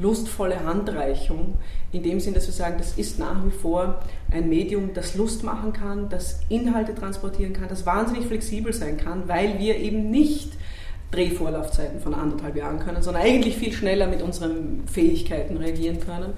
lustvolle 0.00 0.64
Handreichung, 0.64 1.54
in 1.92 2.02
dem 2.02 2.20
Sinn, 2.20 2.34
dass 2.34 2.46
wir 2.46 2.54
sagen, 2.54 2.76
das 2.78 2.96
ist 2.98 3.18
nach 3.18 3.44
wie 3.44 3.50
vor 3.50 4.00
ein 4.30 4.48
Medium, 4.48 4.94
das 4.94 5.14
Lust 5.14 5.42
machen 5.42 5.72
kann, 5.72 6.08
das 6.08 6.40
Inhalte 6.48 6.94
transportieren 6.94 7.52
kann, 7.52 7.68
das 7.68 7.86
wahnsinnig 7.86 8.26
flexibel 8.26 8.72
sein 8.72 8.96
kann, 8.96 9.26
weil 9.26 9.58
wir 9.58 9.76
eben 9.76 10.10
nicht 10.10 10.52
Drehvorlaufzeiten 11.10 12.00
von 12.00 12.14
anderthalb 12.14 12.56
Jahren 12.56 12.80
können, 12.80 13.02
sondern 13.02 13.22
eigentlich 13.22 13.56
viel 13.56 13.72
schneller 13.72 14.06
mit 14.06 14.22
unseren 14.22 14.82
Fähigkeiten 14.86 15.56
reagieren 15.56 16.00
können. 16.00 16.34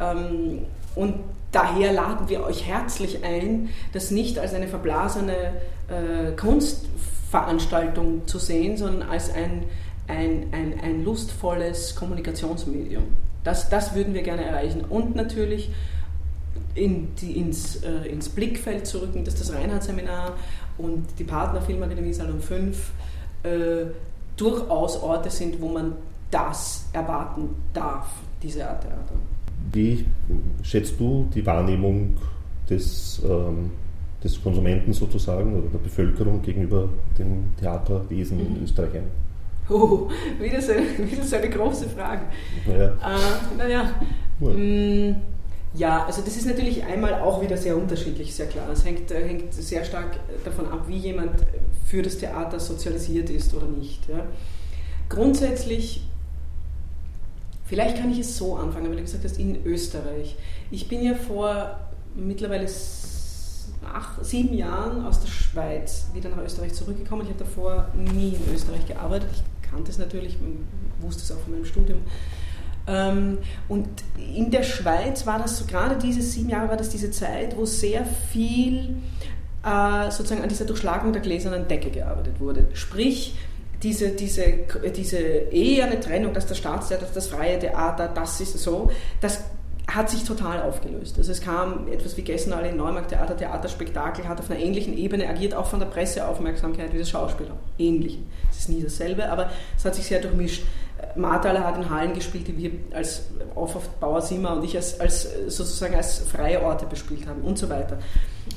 Ähm, 0.00 0.58
und 0.94 1.14
daher 1.52 1.92
laden 1.92 2.28
wir 2.28 2.44
euch 2.44 2.66
herzlich 2.66 3.24
ein, 3.24 3.70
das 3.92 4.10
nicht 4.10 4.38
als 4.38 4.52
eine 4.52 4.68
verblasene 4.68 5.54
äh, 5.88 6.32
Kunstveranstaltung 6.36 8.26
zu 8.26 8.38
sehen, 8.38 8.76
sondern 8.76 9.08
als 9.08 9.32
ein 9.32 9.64
ein, 10.08 10.46
ein, 10.52 10.80
ein 10.82 11.04
lustvolles 11.04 11.94
Kommunikationsmedium. 11.94 13.04
Das, 13.44 13.68
das 13.68 13.94
würden 13.94 14.14
wir 14.14 14.22
gerne 14.22 14.44
erreichen. 14.44 14.84
Und 14.88 15.16
natürlich 15.16 15.70
in 16.74 17.14
die, 17.20 17.38
ins, 17.38 17.76
äh, 17.76 18.08
ins 18.08 18.28
Blickfeld 18.28 18.86
zu 18.86 18.98
rücken, 18.98 19.24
dass 19.24 19.34
das 19.34 19.52
Reinhardt-Seminar 19.52 20.34
und 20.78 21.06
die 21.18 21.24
Partner 21.24 21.60
Filmakademie 21.60 22.12
Salon 22.12 22.40
5 22.40 22.92
äh, 23.42 23.48
durchaus 24.36 25.02
Orte 25.02 25.30
sind, 25.30 25.60
wo 25.60 25.68
man 25.68 25.94
das 26.30 26.88
erwarten 26.92 27.50
darf, 27.72 28.06
diese 28.42 28.68
Art 28.68 28.82
Theater. 28.82 29.14
Wie 29.72 30.04
schätzt 30.62 30.98
du 30.98 31.28
die 31.34 31.44
Wahrnehmung 31.44 32.16
des, 32.68 33.20
ähm, 33.24 33.70
des 34.22 34.42
Konsumenten 34.42 34.92
sozusagen 34.92 35.54
oder 35.58 35.68
der 35.68 35.78
Bevölkerung 35.78 36.40
gegenüber 36.40 36.88
dem 37.18 37.44
Theaterwesen 37.58 38.38
mhm. 38.38 38.56
in 38.56 38.64
Österreich 38.64 38.94
ein? 38.94 39.29
Oh, 39.72 40.10
wieder 40.40 40.60
so, 40.60 40.72
wieder 40.98 41.22
so 41.22 41.36
eine 41.36 41.48
große 41.48 41.88
Frage. 41.88 42.22
Naja. 42.66 42.88
Äh, 42.88 43.56
naja. 43.56 43.94
Ja. 44.40 44.48
Mm, 44.48 45.16
ja, 45.74 46.04
also 46.04 46.22
das 46.22 46.36
ist 46.36 46.46
natürlich 46.46 46.84
einmal 46.84 47.14
auch 47.14 47.40
wieder 47.40 47.56
sehr 47.56 47.76
unterschiedlich, 47.76 48.34
sehr 48.34 48.46
klar. 48.46 48.68
Es 48.70 48.84
hängt, 48.84 49.10
äh, 49.12 49.26
hängt 49.26 49.54
sehr 49.54 49.84
stark 49.84 50.18
davon 50.44 50.66
ab, 50.68 50.86
wie 50.88 50.96
jemand 50.96 51.32
für 51.86 52.02
das 52.02 52.18
Theater 52.18 52.58
sozialisiert 52.58 53.30
ist 53.30 53.54
oder 53.54 53.66
nicht. 53.66 54.08
Ja. 54.08 54.26
Grundsätzlich, 55.08 56.02
vielleicht 57.64 57.98
kann 57.98 58.10
ich 58.10 58.20
es 58.20 58.36
so 58.36 58.56
anfangen, 58.56 58.88
weil 58.88 58.96
du 58.96 59.02
gesagt 59.02 59.24
hast, 59.24 59.38
in 59.38 59.64
Österreich. 59.64 60.36
Ich 60.72 60.88
bin 60.88 61.02
ja 61.02 61.14
vor 61.14 61.78
mittlerweile 62.16 62.66
acht, 63.84 64.24
sieben 64.24 64.54
Jahren 64.54 65.04
aus 65.04 65.20
der 65.20 65.28
Schweiz 65.28 66.06
wieder 66.12 66.30
nach 66.30 66.42
Österreich 66.42 66.74
zurückgekommen. 66.74 67.22
Ich 67.22 67.28
habe 67.28 67.38
davor 67.38 67.88
nie 67.94 68.30
in 68.34 68.54
Österreich 68.54 68.86
gearbeitet. 68.86 69.28
Ich 69.32 69.42
kannte 69.70 69.90
es 69.90 69.98
natürlich, 69.98 70.36
wusste 71.00 71.22
es 71.22 71.32
auch 71.32 71.40
von 71.40 71.52
meinem 71.52 71.64
Studium. 71.64 72.00
Ähm, 72.86 73.38
und 73.68 73.88
in 74.16 74.50
der 74.50 74.62
Schweiz 74.62 75.26
war 75.26 75.38
das 75.38 75.66
gerade 75.66 75.96
diese 75.96 76.22
sieben 76.22 76.48
Jahre 76.48 76.70
war 76.70 76.76
das 76.76 76.88
diese 76.88 77.10
Zeit, 77.10 77.56
wo 77.56 77.64
sehr 77.64 78.04
viel 78.04 78.96
äh, 79.64 80.10
sozusagen 80.10 80.42
an 80.42 80.48
dieser 80.48 80.64
Durchschlagung 80.64 81.12
der 81.12 81.22
gläsernen 81.22 81.68
Decke 81.68 81.90
gearbeitet 81.90 82.40
wurde. 82.40 82.66
Sprich, 82.72 83.36
diese, 83.82 84.10
diese, 84.10 84.42
diese 84.94 85.18
eher 85.18 85.86
eine 85.86 86.00
Trennung, 86.00 86.34
dass 86.34 86.46
das 86.46 86.58
Staatstheater, 86.58 87.06
das 87.12 87.28
freie 87.28 87.58
Theater, 87.58 88.08
das 88.08 88.40
ist 88.40 88.58
so, 88.58 88.90
das 89.20 89.44
hat 89.94 90.10
sich 90.10 90.24
total 90.24 90.62
aufgelöst. 90.62 91.18
Also 91.18 91.32
es 91.32 91.40
kam 91.40 91.88
etwas 91.88 92.16
wie 92.16 92.22
gestern 92.22 92.52
alle 92.54 92.68
in 92.68 92.76
Neumarkt 92.76 93.10
Theater, 93.10 93.36
Theaterspektakel, 93.36 94.28
hat 94.28 94.38
auf 94.38 94.50
einer 94.50 94.60
ähnlichen 94.60 94.96
Ebene 94.96 95.28
agiert, 95.28 95.54
auch 95.54 95.66
von 95.66 95.80
der 95.80 95.86
Presseaufmerksamkeit 95.86 96.92
wie 96.92 96.98
das 96.98 97.10
Schauspiel. 97.10 97.46
Ähnlich. 97.78 98.18
Es 98.50 98.60
ist 98.60 98.68
nie 98.68 98.82
dasselbe, 98.82 99.30
aber 99.30 99.50
es 99.76 99.84
hat 99.84 99.94
sich 99.94 100.06
sehr 100.06 100.20
durchmischt. 100.20 100.64
Marthaler 101.16 101.64
hat 101.64 101.76
in 101.76 101.88
Hallen 101.88 102.14
gespielt, 102.14 102.46
die 102.48 102.56
wir 102.56 102.70
als 102.94 103.26
auf 103.54 103.88
Bauer 104.00 104.20
Simmer 104.20 104.56
und 104.56 104.64
ich 104.64 104.76
als, 104.76 105.00
als 105.00 105.28
sozusagen 105.48 105.94
als 105.94 106.18
freie 106.18 106.62
Orte 106.62 106.86
bespielt 106.86 107.26
haben 107.26 107.40
und 107.42 107.58
so 107.58 107.68
weiter. 107.68 107.98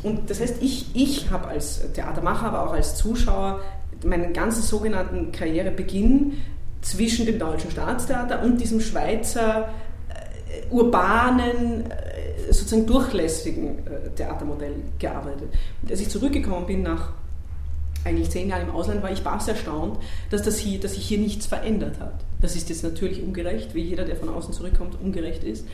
Und 0.03 0.29
das 0.29 0.41
heißt, 0.41 0.61
ich, 0.61 0.93
ich 0.93 1.31
habe 1.31 1.47
als 1.47 1.81
Theatermacher, 1.93 2.47
aber 2.47 2.67
auch 2.67 2.73
als 2.73 2.95
Zuschauer 2.95 3.61
meinen 4.03 4.33
ganzen 4.33 4.61
sogenannten 4.61 5.31
Karrierebeginn 5.31 6.33
zwischen 6.81 7.25
dem 7.25 7.39
Deutschen 7.39 7.71
Staatstheater 7.71 8.43
und 8.43 8.59
diesem 8.59 8.81
Schweizer 8.81 9.69
urbanen, 10.73 11.89
äh, 11.89 12.51
sozusagen 12.51 12.85
durchlässigen 12.85 13.79
äh, 13.87 14.09
Theatermodell 14.15 14.75
gearbeitet. 14.99 15.49
Und 15.81 15.91
als 15.91 16.01
ich 16.01 16.09
zurückgekommen 16.09 16.65
bin 16.65 16.81
nach 16.81 17.13
eigentlich 18.05 18.29
zehn 18.29 18.49
Jahren 18.49 18.63
im 18.63 18.75
Ausland 18.75 19.01
war, 19.01 19.11
ich 19.11 19.23
war 19.23 19.39
erstaunt, 19.47 19.97
dass, 20.29 20.41
das 20.41 20.57
hier, 20.57 20.79
dass 20.79 20.95
sich 20.95 21.05
hier 21.05 21.19
nichts 21.19 21.45
verändert 21.45 21.99
hat. 21.99 22.15
Das 22.41 22.55
ist 22.55 22.69
jetzt 22.69 22.83
natürlich 22.83 23.23
ungerecht, 23.23 23.73
wie 23.73 23.81
jeder, 23.81 24.03
der 24.03 24.17
von 24.17 24.29
außen 24.29 24.53
zurückkommt, 24.53 24.97
ungerecht 25.01 25.43
ist. 25.43 25.65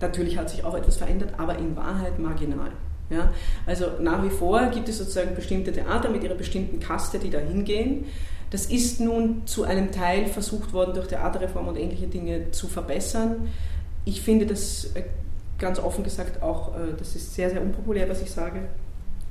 Natürlich 0.00 0.38
hat 0.38 0.50
sich 0.50 0.64
auch 0.64 0.74
etwas 0.74 0.96
verändert, 0.96 1.34
aber 1.38 1.58
in 1.58 1.76
Wahrheit 1.76 2.18
marginal. 2.18 2.70
Ja? 3.10 3.32
Also 3.66 3.86
nach 4.00 4.22
wie 4.22 4.30
vor 4.30 4.66
gibt 4.66 4.88
es 4.88 4.98
sozusagen 4.98 5.34
bestimmte 5.34 5.72
Theater 5.72 6.08
mit 6.08 6.22
ihrer 6.22 6.34
bestimmten 6.34 6.80
Kaste, 6.80 7.18
die 7.18 7.30
da 7.30 7.38
hingehen. 7.38 8.06
Das 8.50 8.66
ist 8.66 9.00
nun 9.00 9.46
zu 9.46 9.64
einem 9.64 9.92
Teil 9.92 10.26
versucht 10.26 10.72
worden, 10.72 10.94
durch 10.94 11.08
Theaterreform 11.08 11.68
und 11.68 11.78
ähnliche 11.78 12.06
Dinge 12.06 12.50
zu 12.50 12.68
verbessern. 12.68 13.48
Ich 14.04 14.20
finde 14.20 14.46
das 14.46 14.90
äh, 14.94 15.02
ganz 15.58 15.78
offen 15.78 16.04
gesagt 16.04 16.42
auch, 16.42 16.74
äh, 16.74 16.94
das 16.98 17.14
ist 17.14 17.34
sehr, 17.34 17.50
sehr 17.50 17.62
unpopulär, 17.62 18.08
was 18.08 18.22
ich 18.22 18.30
sage. 18.30 18.60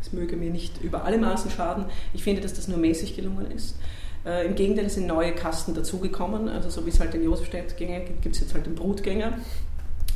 Es 0.01 0.13
möge 0.13 0.35
mir 0.35 0.49
nicht 0.49 0.81
über 0.81 1.03
alle 1.05 1.17
Maßen 1.17 1.51
schaden. 1.51 1.85
Ich 2.13 2.23
finde, 2.23 2.41
dass 2.41 2.53
das 2.53 2.67
nur 2.67 2.77
mäßig 2.77 3.15
gelungen 3.15 3.51
ist. 3.51 3.75
Äh, 4.25 4.45
Im 4.45 4.55
Gegenteil, 4.55 4.85
es 4.85 4.95
sind 4.95 5.07
neue 5.07 5.33
Kasten 5.33 5.73
dazugekommen. 5.73 6.47
Also 6.47 6.69
so 6.69 6.85
wie 6.85 6.89
es 6.89 6.99
halt 6.99 7.13
den 7.13 7.23
Josefstädtgänger 7.23 8.01
gibt, 8.01 8.21
gibt 8.21 8.35
es 8.35 8.41
jetzt 8.41 8.53
halt 8.53 8.65
den 8.65 8.75
Brutgänger. 8.75 9.33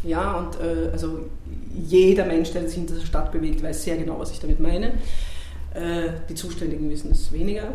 Ja, 0.04 0.38
und 0.38 0.60
äh, 0.60 0.92
also 0.92 1.26
jeder 1.74 2.26
Mensch, 2.26 2.52
der 2.52 2.68
sich 2.68 2.78
in 2.78 2.88
dieser 2.88 3.06
Stadt 3.06 3.32
bewegt, 3.32 3.64
weiß 3.64 3.84
sehr 3.84 3.98
genau, 3.98 4.20
was 4.20 4.32
ich 4.32 4.40
damit 4.40 4.60
meine. 4.60 4.94
Äh, 5.74 6.10
die 6.30 6.36
Zuständigen 6.36 6.90
wissen 6.90 7.12
es 7.12 7.32
weniger. 7.32 7.74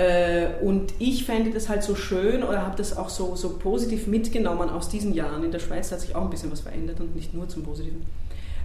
Äh, 0.00 0.46
und 0.62 0.94
ich 0.98 1.24
fände 1.24 1.50
das 1.50 1.68
halt 1.68 1.82
so 1.82 1.94
schön 1.94 2.42
oder 2.42 2.62
habe 2.64 2.76
das 2.76 2.96
auch 2.96 3.10
so, 3.10 3.36
so 3.36 3.58
positiv 3.58 4.06
mitgenommen 4.06 4.70
aus 4.70 4.88
diesen 4.88 5.12
Jahren. 5.12 5.44
In 5.44 5.52
der 5.52 5.58
Schweiz 5.58 5.92
hat 5.92 6.00
sich 6.00 6.14
auch 6.14 6.22
ein 6.22 6.30
bisschen 6.30 6.50
was 6.50 6.60
verändert 6.60 7.00
und 7.00 7.14
nicht 7.14 7.34
nur 7.34 7.48
zum 7.50 7.64
Positiven. 7.64 8.06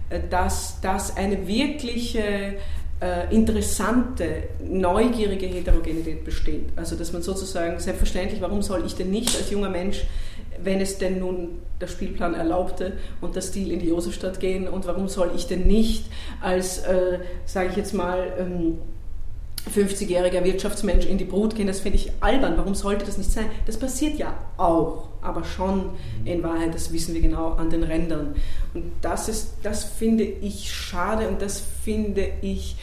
Äh, 0.08 0.20
dass, 0.30 0.80
dass 0.80 1.14
eine 1.14 1.46
wirkliche 1.46 2.54
äh, 3.02 3.34
interessante, 3.34 4.44
neugierige 4.66 5.46
Heterogenität 5.46 6.24
besteht. 6.24 6.70
Also 6.74 6.96
dass 6.96 7.12
man 7.12 7.20
sozusagen, 7.20 7.78
selbstverständlich, 7.80 8.40
warum 8.40 8.62
soll 8.62 8.86
ich 8.86 8.94
denn 8.94 9.10
nicht 9.10 9.36
als 9.36 9.50
junger 9.50 9.68
Mensch, 9.68 10.04
wenn 10.62 10.80
es 10.80 10.96
denn 10.96 11.18
nun 11.18 11.58
der 11.82 11.88
Spielplan 11.88 12.32
erlaubte 12.32 12.94
und 13.20 13.36
der 13.36 13.42
Stil 13.42 13.72
in 13.72 13.80
die 13.80 13.88
Josefstadt 13.88 14.40
gehen 14.40 14.68
und 14.68 14.86
warum 14.86 15.08
soll 15.08 15.32
ich 15.36 15.46
denn 15.46 15.66
nicht 15.66 16.06
als, 16.40 16.78
äh, 16.78 17.18
sage 17.44 17.68
ich 17.72 17.76
jetzt 17.76 17.92
mal, 17.92 18.32
ähm, 18.38 18.78
50-jähriger 19.74 20.44
Wirtschaftsmensch 20.44 21.06
in 21.06 21.18
die 21.18 21.24
Brut 21.24 21.54
gehen, 21.54 21.66
das 21.66 21.80
finde 21.80 21.98
ich 21.98 22.12
albern. 22.20 22.56
Warum 22.56 22.74
sollte 22.74 23.04
das 23.04 23.18
nicht 23.18 23.32
sein? 23.32 23.46
Das 23.66 23.76
passiert 23.76 24.18
ja 24.18 24.34
auch, 24.56 25.08
aber 25.22 25.44
schon 25.44 25.90
in 26.24 26.42
Wahrheit, 26.42 26.74
das 26.74 26.92
wissen 26.92 27.14
wir 27.14 27.20
genau, 27.20 27.52
an 27.52 27.70
den 27.70 27.82
Rändern. 27.82 28.36
Und 28.74 28.92
das, 29.02 29.28
ist, 29.28 29.54
das 29.62 29.84
finde 29.84 30.24
ich 30.24 30.72
schade 30.72 31.28
und 31.28 31.42
das 31.42 31.60
finde 31.82 32.28
ich 32.42 32.76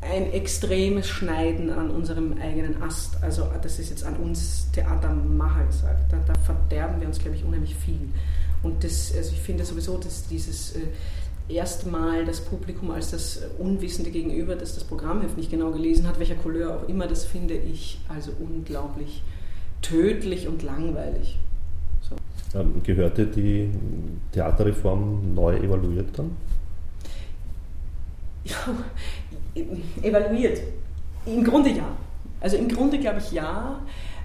ein 0.00 0.32
extremes 0.32 1.08
Schneiden 1.08 1.70
an 1.70 1.90
unserem 1.90 2.38
eigenen 2.38 2.82
Ast. 2.82 3.22
Also 3.22 3.48
das 3.62 3.78
ist 3.78 3.90
jetzt 3.90 4.04
an 4.04 4.16
uns 4.16 4.70
Theatermacher 4.72 5.64
gesagt. 5.66 6.12
Da, 6.12 6.18
da 6.26 6.34
verderben 6.40 7.00
wir 7.00 7.08
uns, 7.08 7.18
glaube 7.18 7.36
ich, 7.36 7.44
unheimlich 7.44 7.74
viel. 7.74 8.08
Und 8.62 8.82
das, 8.84 9.12
also 9.16 9.32
ich 9.32 9.40
finde 9.40 9.64
sowieso, 9.64 9.98
dass 9.98 10.26
dieses... 10.26 10.74
Erstmal 11.48 12.24
das 12.24 12.40
Publikum 12.40 12.90
als 12.90 13.10
das 13.10 13.42
Unwissende 13.58 14.10
gegenüber, 14.10 14.56
das 14.56 14.74
das 14.74 14.84
Programmheft 14.84 15.36
nicht 15.36 15.50
genau 15.50 15.72
gelesen 15.72 16.08
hat, 16.08 16.18
welcher 16.18 16.36
Couleur 16.36 16.76
auch 16.76 16.88
immer, 16.88 17.06
das 17.06 17.26
finde 17.26 17.54
ich 17.54 18.00
also 18.08 18.32
unglaublich 18.40 19.22
tödlich 19.82 20.48
und 20.48 20.62
langweilig. 20.62 21.38
So. 22.00 22.16
Ähm, 22.58 22.82
gehörte 22.82 23.26
die 23.26 23.70
Theaterreform 24.32 25.34
neu 25.34 25.56
evaluiert 25.56 26.18
dann? 26.18 26.36
Ja, 28.44 28.56
evaluiert. 30.02 30.60
Im 31.26 31.44
Grunde 31.44 31.70
ja. 31.70 31.96
Also 32.40 32.56
im 32.56 32.68
Grunde 32.68 32.98
glaube 32.98 33.18
ich 33.18 33.32
ja, 33.32 33.80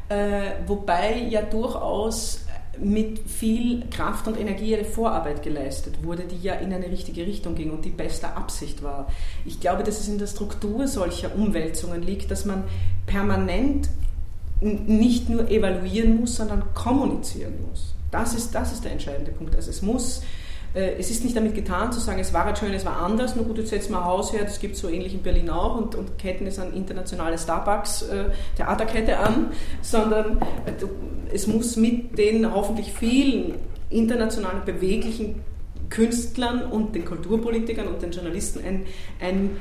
äh, 0.09 0.51
wobei 0.67 1.27
ja 1.29 1.41
durchaus 1.41 2.45
mit 2.81 3.19
viel 3.27 3.83
Kraft 3.89 4.27
und 4.27 4.39
Energie 4.39 4.75
eine 4.75 4.85
Vorarbeit 4.85 5.43
geleistet 5.43 6.03
wurde, 6.03 6.23
die 6.23 6.41
ja 6.41 6.53
in 6.55 6.73
eine 6.73 6.89
richtige 6.89 7.25
Richtung 7.25 7.55
ging 7.55 7.71
und 7.71 7.85
die 7.85 7.89
beste 7.89 8.35
Absicht 8.35 8.83
war. 8.83 9.07
Ich 9.45 9.59
glaube, 9.59 9.83
dass 9.83 9.99
es 9.99 10.07
in 10.07 10.17
der 10.17 10.27
Struktur 10.27 10.87
solcher 10.87 11.35
Umwälzungen 11.35 12.01
liegt, 12.01 12.31
dass 12.31 12.45
man 12.45 12.63
permanent 13.05 13.89
nicht 14.61 15.29
nur 15.29 15.49
evaluieren 15.49 16.19
muss, 16.19 16.35
sondern 16.35 16.63
kommunizieren 16.73 17.53
muss. 17.69 17.93
Das 18.11 18.33
ist, 18.33 18.53
das 18.55 18.73
ist 18.73 18.83
der 18.83 18.91
entscheidende 18.91 19.31
Punkt. 19.31 19.55
Also 19.55 19.69
es 19.69 19.81
muss 19.81 20.21
es 20.73 21.09
ist 21.09 21.23
nicht 21.23 21.35
damit 21.35 21.55
getan 21.55 21.91
zu 21.91 21.99
sagen, 21.99 22.19
es 22.19 22.31
war 22.33 22.45
halt 22.45 22.57
schön, 22.57 22.73
es 22.73 22.85
war 22.85 22.97
anders, 22.97 23.35
nur 23.35 23.45
gut, 23.45 23.57
jetzt 23.57 23.69
setzen 23.69 23.91
wir 23.93 24.05
Haus 24.05 24.33
her, 24.33 24.43
das 24.43 24.59
gibt 24.59 24.75
es 24.75 24.81
so 24.81 24.89
ähnlich 24.89 25.13
in 25.13 25.23
Berlin 25.23 25.49
auch 25.49 25.77
und, 25.77 25.95
und 25.95 26.17
ketten 26.19 26.45
es 26.45 26.59
an 26.59 26.73
internationale 26.73 27.37
Starbucks-Theaterkette 27.37 29.11
äh, 29.11 29.15
an, 29.15 29.47
sondern 29.81 30.37
äh, 30.65 30.73
es 31.33 31.47
muss 31.47 31.75
mit 31.75 32.17
den 32.17 32.53
hoffentlich 32.53 32.93
vielen 32.93 33.55
internationalen 33.89 34.63
beweglichen 34.65 35.41
Künstlern 35.89 36.63
und 36.71 36.93
den 36.93 37.05
Kulturpolitikern 37.05 37.87
und 37.87 38.01
den 38.01 38.11
Journalisten 38.11 38.63
ein, 38.63 38.85
ein 39.19 39.57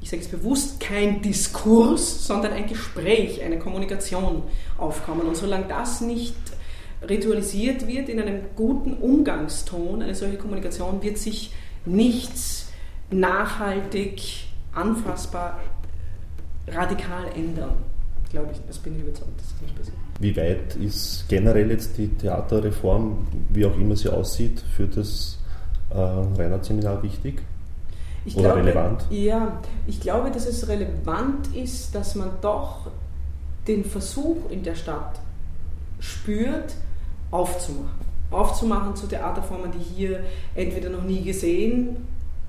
ich 0.00 0.10
sage 0.10 0.22
es 0.22 0.28
bewusst, 0.28 0.78
kein 0.78 1.22
Diskurs, 1.22 2.26
sondern 2.26 2.52
ein 2.52 2.68
Gespräch, 2.68 3.42
eine 3.42 3.58
Kommunikation 3.58 4.42
aufkommen. 4.76 5.22
Und 5.22 5.36
solange 5.36 5.64
das 5.66 6.00
nicht 6.00 6.36
ritualisiert 7.08 7.86
wird 7.86 8.08
in 8.08 8.20
einem 8.20 8.40
guten 8.54 8.94
Umgangston, 8.94 10.02
eine 10.02 10.14
solche 10.14 10.36
Kommunikation, 10.36 11.02
wird 11.02 11.18
sich 11.18 11.52
nichts 11.84 12.68
nachhaltig, 13.10 14.22
anfassbar, 14.72 15.60
radikal 16.68 17.26
ändern. 17.34 17.76
Glaube 18.30 18.50
ich, 18.52 18.58
das 18.66 18.78
bin 18.78 18.96
ich 18.96 19.02
überzeugt, 19.02 19.38
dass 19.38 19.50
das 19.52 19.62
nicht 19.62 19.76
passiert. 19.76 19.96
Wie 20.18 20.36
weit 20.36 20.76
ist 20.76 21.26
generell 21.28 21.70
jetzt 21.70 21.96
die 21.98 22.08
Theaterreform, 22.08 23.26
wie 23.50 23.66
auch 23.66 23.76
immer 23.76 23.96
sie 23.96 24.08
aussieht, 24.08 24.62
für 24.74 24.86
das 24.86 25.38
äh, 25.90 25.96
Reinhardt-Seminar 25.96 27.02
wichtig? 27.02 27.42
Ich 28.24 28.36
Oder 28.36 28.54
glaube, 28.54 28.60
relevant? 28.62 29.06
Ja, 29.10 29.62
ich 29.86 30.00
glaube, 30.00 30.30
dass 30.30 30.46
es 30.46 30.66
relevant 30.66 31.54
ist, 31.54 31.94
dass 31.94 32.16
man 32.16 32.30
doch 32.40 32.90
den 33.68 33.84
Versuch 33.84 34.50
in 34.50 34.64
der 34.64 34.74
Stadt 34.74 35.20
spürt, 36.00 36.74
aufzumachen. 37.30 38.06
Aufzumachen 38.30 38.96
zu 38.96 39.06
Theaterformen, 39.06 39.70
die 39.72 39.82
hier 39.82 40.20
entweder 40.54 40.90
noch 40.90 41.04
nie 41.04 41.22
gesehen 41.22 41.96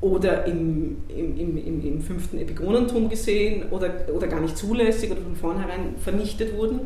oder 0.01 0.46
im, 0.46 0.98
im, 1.07 1.38
im, 1.38 1.86
im, 1.86 2.01
fünften 2.01 2.38
Epigonentum 2.38 3.10
gesehen 3.10 3.69
oder, 3.72 3.89
oder 4.13 4.27
gar 4.27 4.41
nicht 4.41 4.57
zulässig 4.57 5.12
oder 5.12 5.22
von 5.22 5.36
vornherein 5.36 5.96
vernichtet 6.00 6.55
wurden. 6.55 6.81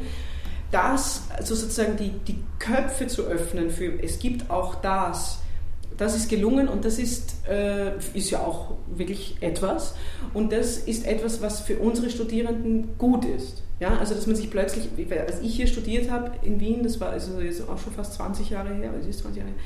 das, 0.71 1.23
also 1.35 1.55
sozusagen 1.55 1.97
die, 1.97 2.11
die 2.27 2.37
Köpfe 2.59 3.07
zu 3.07 3.23
öffnen 3.23 3.69
für, 3.69 4.01
es 4.01 4.19
gibt 4.19 4.49
auch 4.49 4.75
das, 4.75 5.41
das 6.01 6.15
ist 6.15 6.29
gelungen 6.29 6.67
und 6.67 6.83
das 6.83 6.97
ist, 6.97 7.47
äh, 7.47 7.91
ist 8.15 8.31
ja 8.31 8.39
auch 8.39 8.73
wirklich 8.87 9.37
etwas. 9.39 9.93
Und 10.33 10.51
das 10.51 10.77
ist 10.77 11.05
etwas, 11.05 11.43
was 11.43 11.61
für 11.61 11.77
unsere 11.77 12.09
Studierenden 12.09 12.97
gut 12.97 13.23
ist. 13.23 13.61
Ja, 13.79 13.97
also 13.99 14.15
dass 14.15 14.25
man 14.25 14.35
sich 14.35 14.49
plötzlich, 14.49 14.89
als 15.11 15.41
ich 15.41 15.55
hier 15.55 15.67
studiert 15.67 16.09
habe 16.09 16.31
in 16.41 16.59
Wien, 16.59 16.81
das 16.81 16.99
war 16.99 17.09
also 17.09 17.39
jetzt 17.39 17.67
auch 17.69 17.77
schon 17.77 17.93
fast 17.93 18.13
20 18.13 18.49
Jahre 18.49 18.73
her, 18.73 18.91
also 18.91 19.07
ist 19.07 19.19
20 19.19 19.37
Jahre 19.37 19.51
her, 19.51 19.59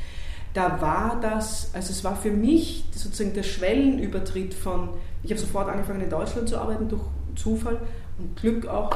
da 0.53 0.81
war 0.81 1.19
das, 1.21 1.71
also 1.73 1.91
es 1.91 2.03
war 2.03 2.17
für 2.17 2.31
mich 2.31 2.85
sozusagen 2.91 3.33
der 3.33 3.43
Schwellenübertritt 3.43 4.53
von, 4.53 4.89
ich 5.23 5.31
habe 5.31 5.39
sofort 5.39 5.69
angefangen 5.69 6.01
in 6.01 6.09
Deutschland 6.09 6.49
zu 6.49 6.57
arbeiten 6.57 6.89
durch 6.89 7.03
Zufall 7.35 7.77
und 8.17 8.35
Glück 8.35 8.67
auch, 8.67 8.95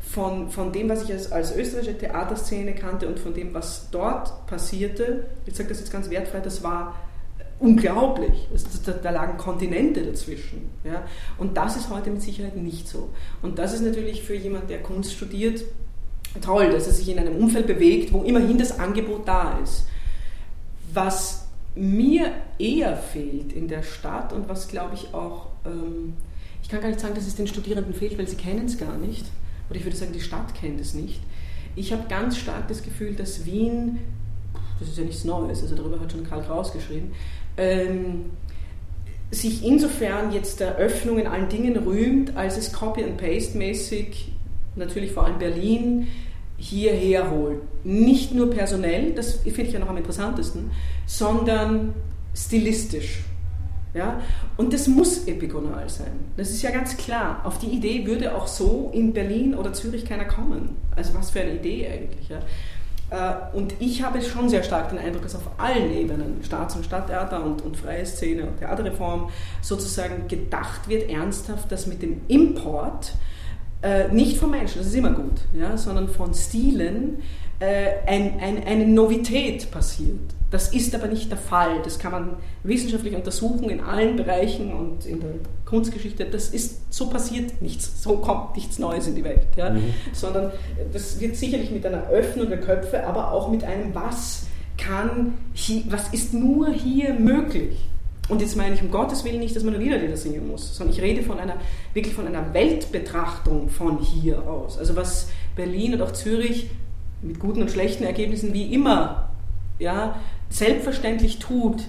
von, 0.00 0.50
von 0.50 0.72
dem, 0.72 0.88
was 0.88 1.04
ich 1.04 1.12
als, 1.12 1.32
als 1.32 1.54
österreichische 1.54 1.98
Theaterszene 1.98 2.74
kannte 2.74 3.08
und 3.08 3.18
von 3.18 3.34
dem, 3.34 3.54
was 3.54 3.88
dort 3.90 4.46
passierte, 4.46 5.26
ich 5.46 5.54
sage 5.54 5.68
das 5.68 5.80
jetzt 5.80 5.92
ganz 5.92 6.10
wertfrei, 6.10 6.40
das 6.40 6.62
war 6.62 6.94
unglaublich. 7.60 8.48
Da, 8.86 8.92
da, 8.92 9.10
lagen 9.10 9.36
Kontinente 9.36 10.02
dazwischen. 10.02 10.70
Ja? 10.84 11.04
Und 11.38 11.56
das 11.56 11.76
ist 11.76 11.90
heute 11.90 12.10
mit 12.10 12.22
Sicherheit 12.22 12.56
nicht 12.56 12.88
so. 12.88 13.10
Und 13.42 13.58
das 13.58 13.74
ist 13.74 13.82
natürlich 13.82 14.22
für 14.22 14.34
jemanden, 14.34 14.68
der 14.68 14.82
Kunst 14.82 15.12
studiert, 15.12 15.62
toll, 16.40 16.70
dass 16.70 16.86
er 16.86 16.92
sich 16.92 17.08
in 17.08 17.18
einem 17.18 17.36
Umfeld 17.36 17.66
bewegt, 17.66 18.12
wo 18.12 18.22
immerhin 18.22 18.58
das 18.58 18.78
Angebot 18.78 19.26
da 19.26 19.58
ist. 19.62 19.86
Was 20.92 21.46
mir 21.74 22.32
eher 22.58 22.96
fehlt 22.96 23.52
in 23.52 23.68
der 23.68 23.82
Stadt 23.82 24.32
und 24.32 24.48
was, 24.48 24.68
glaube 24.68 24.94
ich, 24.94 25.14
auch 25.14 25.46
ähm, 25.64 26.14
ich 26.68 26.72
kann 26.72 26.82
gar 26.82 26.88
nicht 26.88 27.00
sagen, 27.00 27.14
dass 27.14 27.26
es 27.26 27.34
den 27.34 27.46
Studierenden 27.46 27.94
fehlt, 27.94 28.18
weil 28.18 28.28
sie 28.28 28.36
kennen 28.36 28.66
es 28.66 28.76
gar 28.76 28.98
nicht. 28.98 29.24
Oder 29.70 29.78
ich 29.78 29.86
würde 29.86 29.96
sagen, 29.96 30.12
die 30.12 30.20
Stadt 30.20 30.54
kennt 30.54 30.78
es 30.78 30.92
nicht. 30.92 31.22
Ich 31.76 31.94
habe 31.94 32.02
ganz 32.10 32.36
stark 32.36 32.68
das 32.68 32.82
Gefühl, 32.82 33.14
dass 33.14 33.46
Wien, 33.46 34.00
das 34.78 34.90
ist 34.90 34.98
ja 34.98 35.04
nichts 35.04 35.24
Neues, 35.24 35.62
also 35.62 35.74
darüber 35.74 35.98
hat 35.98 36.12
schon 36.12 36.28
Karl 36.28 36.42
Kraus 36.42 36.74
geschrieben, 36.74 37.12
ähm, 37.56 38.26
sich 39.30 39.64
insofern 39.64 40.30
jetzt 40.30 40.60
der 40.60 40.76
Öffnung 40.76 41.18
in 41.18 41.26
allen 41.26 41.48
Dingen 41.48 41.74
rühmt, 41.74 42.36
als 42.36 42.58
es 42.58 42.70
Copy-and-Paste-mäßig, 42.74 44.32
natürlich 44.76 45.12
vor 45.12 45.24
allem 45.24 45.38
Berlin, 45.38 46.08
hierher 46.58 47.30
holt. 47.30 47.62
Nicht 47.82 48.34
nur 48.34 48.50
personell, 48.50 49.14
das 49.14 49.36
finde 49.36 49.62
ich 49.62 49.72
ja 49.72 49.78
noch 49.78 49.88
am 49.88 49.96
interessantesten, 49.96 50.70
sondern 51.06 51.94
stilistisch. 52.34 53.20
Ja? 53.98 54.20
Und 54.56 54.72
das 54.72 54.86
muss 54.86 55.26
epigonal 55.26 55.88
sein. 55.88 56.12
Das 56.36 56.50
ist 56.50 56.62
ja 56.62 56.70
ganz 56.70 56.96
klar. 56.96 57.40
Auf 57.42 57.58
die 57.58 57.66
Idee 57.66 58.06
würde 58.06 58.34
auch 58.34 58.46
so 58.46 58.90
in 58.94 59.12
Berlin 59.12 59.56
oder 59.56 59.72
Zürich 59.72 60.04
keiner 60.04 60.24
kommen. 60.24 60.76
Also 60.94 61.14
was 61.14 61.30
für 61.30 61.40
eine 61.40 61.54
Idee 61.54 61.88
eigentlich. 61.88 62.28
Ja? 62.28 62.38
Äh, 63.10 63.56
und 63.56 63.74
ich 63.80 64.04
habe 64.04 64.22
schon 64.22 64.48
sehr 64.48 64.62
stark 64.62 64.90
den 64.90 64.98
Eindruck, 64.98 65.22
dass 65.22 65.34
auf 65.34 65.50
allen 65.58 65.92
Ebenen, 65.92 66.44
Staats- 66.44 66.76
und 66.76 66.84
Stadttheater 66.84 67.42
und, 67.44 67.62
und 67.62 67.76
freie 67.76 68.06
Szene 68.06 68.44
und 68.44 68.58
Theaterreform, 68.58 69.30
sozusagen 69.62 70.28
gedacht 70.28 70.88
wird 70.88 71.10
ernsthaft, 71.10 71.72
dass 71.72 71.88
mit 71.88 72.00
dem 72.00 72.20
Import 72.28 73.14
äh, 73.82 74.08
nicht 74.08 74.38
von 74.38 74.50
Menschen, 74.50 74.78
das 74.78 74.88
ist 74.88 74.94
immer 74.94 75.12
gut, 75.12 75.40
ja, 75.52 75.76
sondern 75.76 76.08
von 76.08 76.34
Stilen 76.34 77.22
äh, 77.60 77.90
ein, 78.06 78.40
ein, 78.40 78.64
eine 78.64 78.86
Novität 78.86 79.70
passiert. 79.70 80.18
Das 80.50 80.72
ist 80.72 80.94
aber 80.94 81.08
nicht 81.08 81.30
der 81.30 81.36
Fall. 81.36 81.82
Das 81.84 81.98
kann 81.98 82.12
man 82.12 82.36
wissenschaftlich 82.62 83.14
untersuchen 83.14 83.68
in 83.68 83.80
allen 83.80 84.16
Bereichen 84.16 84.72
und 84.72 85.04
in 85.04 85.20
der 85.20 85.30
Kunstgeschichte. 85.66 86.24
Das 86.24 86.48
ist, 86.48 86.92
so 86.92 87.10
passiert 87.10 87.60
nichts, 87.60 88.02
so 88.02 88.16
kommt 88.16 88.56
nichts 88.56 88.78
Neues 88.78 89.06
in 89.06 89.14
die 89.14 89.24
Welt. 89.24 89.46
Ja? 89.56 89.70
Mhm. 89.70 89.92
Sondern 90.12 90.52
das 90.92 91.20
wird 91.20 91.36
sicherlich 91.36 91.70
mit 91.70 91.84
einer 91.84 92.08
Öffnung 92.08 92.48
der 92.48 92.60
Köpfe, 92.60 93.06
aber 93.06 93.32
auch 93.32 93.50
mit 93.50 93.62
einem 93.62 93.94
Was 93.94 94.46
kann, 94.78 95.34
was 95.88 96.08
ist 96.14 96.32
nur 96.32 96.70
hier 96.70 97.12
möglich. 97.14 97.88
Und 98.28 98.42
jetzt 98.42 98.56
meine 98.56 98.74
ich 98.74 98.82
um 98.82 98.90
Gottes 98.90 99.24
Willen 99.24 99.40
nicht, 99.40 99.56
dass 99.56 99.64
man 99.64 99.78
Liederlieder 99.78 100.16
singen 100.16 100.48
muss, 100.48 100.76
sondern 100.76 100.94
ich 100.94 101.02
rede 101.02 101.22
von 101.22 101.38
einer, 101.38 101.56
wirklich 101.94 102.14
von 102.14 102.26
einer 102.26 102.52
Weltbetrachtung 102.52 103.68
von 103.70 103.98
hier 103.98 104.46
aus. 104.46 104.78
Also 104.78 104.96
was 104.96 105.28
Berlin 105.56 105.94
und 105.94 106.02
auch 106.02 106.12
Zürich 106.12 106.70
mit 107.22 107.40
guten 107.40 107.62
und 107.62 107.70
schlechten 107.70 108.04
Ergebnissen 108.04 108.52
wie 108.52 108.72
immer 108.72 109.30
ja, 109.78 110.16
selbstverständlich 110.50 111.38
tut, 111.38 111.82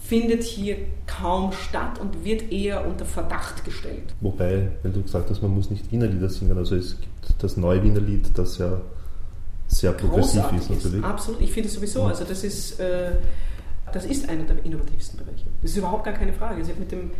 findet 0.00 0.42
hier 0.42 0.76
kaum 1.06 1.52
statt 1.52 2.00
und 2.00 2.24
wird 2.24 2.50
eher 2.50 2.86
unter 2.86 3.04
Verdacht 3.04 3.64
gestellt. 3.64 4.14
Wobei, 4.20 4.68
weil 4.82 4.92
du 4.92 5.02
gesagt 5.02 5.30
hast, 5.30 5.42
man 5.42 5.54
muss 5.54 5.70
nicht 5.70 5.90
Wiener 5.92 6.06
Lieder 6.06 6.28
singen, 6.28 6.56
also 6.56 6.74
es 6.74 6.96
gibt 7.00 7.42
das 7.42 7.56
neue 7.56 7.82
Wiener 7.82 8.00
Lied, 8.00 8.26
das 8.34 8.58
ja 8.58 8.80
sehr 9.68 9.92
progressiv 9.92 10.44
ist 10.58 10.70
natürlich. 10.70 11.04
Absolut, 11.04 11.40
ich 11.40 11.52
finde 11.52 11.68
es 11.68 11.74
sowieso, 11.74 12.04
also 12.04 12.24
das 12.24 12.42
ist, 12.42 12.80
äh, 12.80 13.12
das 13.92 14.04
ist 14.06 14.28
einer 14.28 14.44
der 14.44 14.64
innovativsten 14.64 15.18
Bereiche. 15.18 15.46
Das 15.62 15.72
ist 15.72 15.76
überhaupt 15.76 16.04
gar 16.04 16.14
keine 16.14 16.32
Frage. 16.32 16.64
Sie 16.64 16.70
hat 16.70 16.78
mit 16.78 16.92
dem 16.92 17.10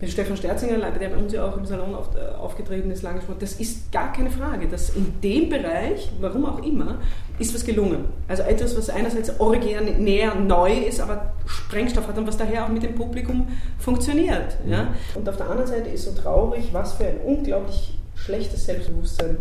mit 0.00 0.10
Stefan 0.10 0.36
Sterzinger, 0.36 0.78
der 0.92 1.08
bei 1.10 1.16
uns 1.16 1.32
ja 1.32 1.46
auch 1.46 1.56
im 1.56 1.66
Salon 1.66 1.94
auf, 1.94 2.08
äh, 2.16 2.34
aufgetreten 2.34 2.90
ist, 2.90 3.02
lange 3.02 3.16
gesprochen, 3.16 3.40
das 3.40 3.54
ist 3.54 3.92
gar 3.92 4.12
keine 4.12 4.30
Frage, 4.30 4.66
dass 4.66 4.90
in 4.90 5.20
dem 5.20 5.50
Bereich, 5.50 6.10
warum 6.20 6.46
auch 6.46 6.64
immer, 6.64 7.00
ist 7.38 7.54
was 7.54 7.64
gelungen. 7.64 8.06
Also 8.26 8.42
etwas, 8.44 8.76
was 8.78 8.88
einerseits 8.88 9.38
originär 9.38 10.34
neu 10.36 10.72
ist, 10.72 11.00
aber 11.00 11.34
Sprengstoff 11.44 12.08
hat 12.08 12.16
und 12.16 12.26
was 12.26 12.38
daher 12.38 12.64
auch 12.64 12.68
mit 12.68 12.82
dem 12.82 12.94
Publikum 12.94 13.48
funktioniert. 13.78 14.56
Ja? 14.66 14.94
Und 15.14 15.28
auf 15.28 15.36
der 15.36 15.50
anderen 15.50 15.68
Seite 15.68 15.90
ist 15.90 16.04
so 16.04 16.12
traurig, 16.12 16.70
was 16.72 16.94
für 16.94 17.04
ein 17.04 17.18
unglaublich 17.18 17.98
schlechtes 18.14 18.64
Selbstbewusstsein 18.64 19.36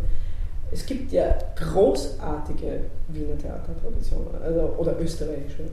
es 0.72 0.86
gibt 0.86 1.12
ja 1.12 1.36
großartige 1.56 2.82
Wiener 3.08 3.38
Theatertraditionen, 3.38 4.42
also, 4.44 4.76
oder 4.78 5.00
österreichische. 5.00 5.64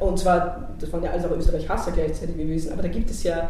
Und 0.00 0.18
zwar, 0.18 0.70
das 0.78 0.92
waren 0.92 1.02
ja 1.02 1.10
alles 1.10 1.24
auch 1.24 1.36
Österreich-Hasser 1.36 1.92
gleichzeitig, 1.92 2.36
wissen, 2.36 2.72
aber 2.72 2.82
da 2.82 2.88
gibt 2.88 3.10
es 3.10 3.22
ja 3.22 3.48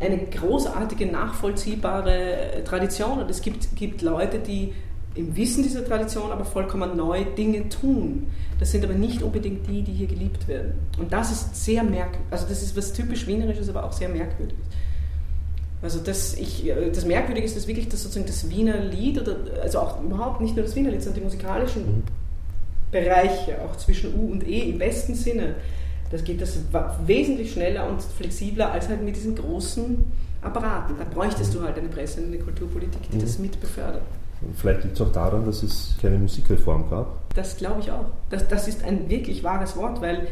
eine 0.00 0.18
großartige, 0.18 1.06
nachvollziehbare 1.06 2.62
Tradition. 2.64 3.20
Und 3.20 3.30
es 3.30 3.40
gibt, 3.40 3.76
gibt 3.76 4.02
Leute, 4.02 4.38
die 4.38 4.72
im 5.14 5.36
Wissen 5.36 5.62
dieser 5.62 5.84
Tradition 5.84 6.32
aber 6.32 6.44
vollkommen 6.44 6.96
neue 6.96 7.24
Dinge 7.24 7.68
tun. 7.68 8.26
Das 8.58 8.72
sind 8.72 8.84
aber 8.84 8.94
nicht 8.94 9.22
unbedingt 9.22 9.68
die, 9.68 9.82
die 9.82 9.92
hier 9.92 10.08
geliebt 10.08 10.48
werden. 10.48 10.74
Und 10.98 11.12
das 11.12 11.30
ist 11.30 11.64
sehr 11.64 11.84
merkwürdig. 11.84 12.26
Also 12.32 12.46
das 12.48 12.62
ist 12.62 12.76
was 12.76 12.92
typisch 12.92 13.26
Wienerisches, 13.26 13.68
aber 13.68 13.84
auch 13.84 13.92
sehr 13.92 14.08
merkwürdiges. 14.08 14.64
Also 15.84 16.00
das, 16.00 16.34
ich, 16.38 16.72
das 16.94 17.04
Merkwürdige 17.04 17.46
ist 17.46 17.56
dass 17.56 17.68
wirklich 17.68 17.90
das 17.90 18.02
sozusagen 18.02 18.26
das 18.26 18.48
Wiener 18.48 18.78
Lied, 18.78 19.20
oder, 19.20 19.36
also 19.62 19.80
auch 19.80 20.02
überhaupt 20.02 20.40
nicht 20.40 20.56
nur 20.56 20.64
das 20.64 20.74
Wiener 20.74 20.90
Lied, 20.90 21.02
sondern 21.02 21.20
die 21.20 21.24
musikalischen 21.26 21.82
mhm. 21.82 22.02
Bereiche, 22.90 23.60
auch 23.62 23.76
zwischen 23.76 24.14
U 24.18 24.32
und 24.32 24.48
E 24.48 24.70
im 24.70 24.78
besten 24.78 25.14
Sinne, 25.14 25.56
das 26.10 26.24
geht 26.24 26.40
das 26.40 26.58
wesentlich 27.06 27.52
schneller 27.52 27.86
und 27.86 28.00
flexibler 28.00 28.72
als 28.72 28.88
halt 28.88 29.02
mit 29.02 29.14
diesen 29.14 29.34
großen 29.34 30.04
Apparaten. 30.40 30.96
Da 30.98 31.04
bräuchtest 31.04 31.54
du 31.54 31.62
halt 31.62 31.76
eine 31.76 31.88
Presse 31.88 32.22
und 32.22 32.28
eine 32.28 32.38
Kulturpolitik, 32.38 33.10
die 33.10 33.16
mhm. 33.18 33.20
das 33.20 33.38
mit 33.38 33.60
befördert. 33.60 34.02
Vielleicht 34.56 34.84
liegt 34.84 34.96
es 34.96 35.02
auch 35.02 35.12
daran, 35.12 35.44
dass 35.44 35.62
es 35.62 35.96
keine 36.00 36.16
Musikreform 36.16 36.88
gab. 36.88 37.28
Das 37.34 37.58
glaube 37.58 37.80
ich 37.80 37.90
auch. 37.90 38.06
Das, 38.30 38.48
das 38.48 38.68
ist 38.68 38.82
ein 38.84 39.10
wirklich 39.10 39.44
wahres 39.44 39.76
Wort, 39.76 40.00
weil, 40.00 40.28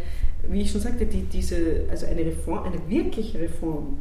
wie 0.49 0.63
ich 0.63 0.71
schon 0.71 0.81
sagte, 0.81 1.05
die, 1.05 1.25
diese, 1.25 1.85
also 1.91 2.07
eine 2.07 2.25
Reform, 2.25 2.65
eine 2.65 2.89
wirkliche 2.89 3.39
Reform, 3.39 3.99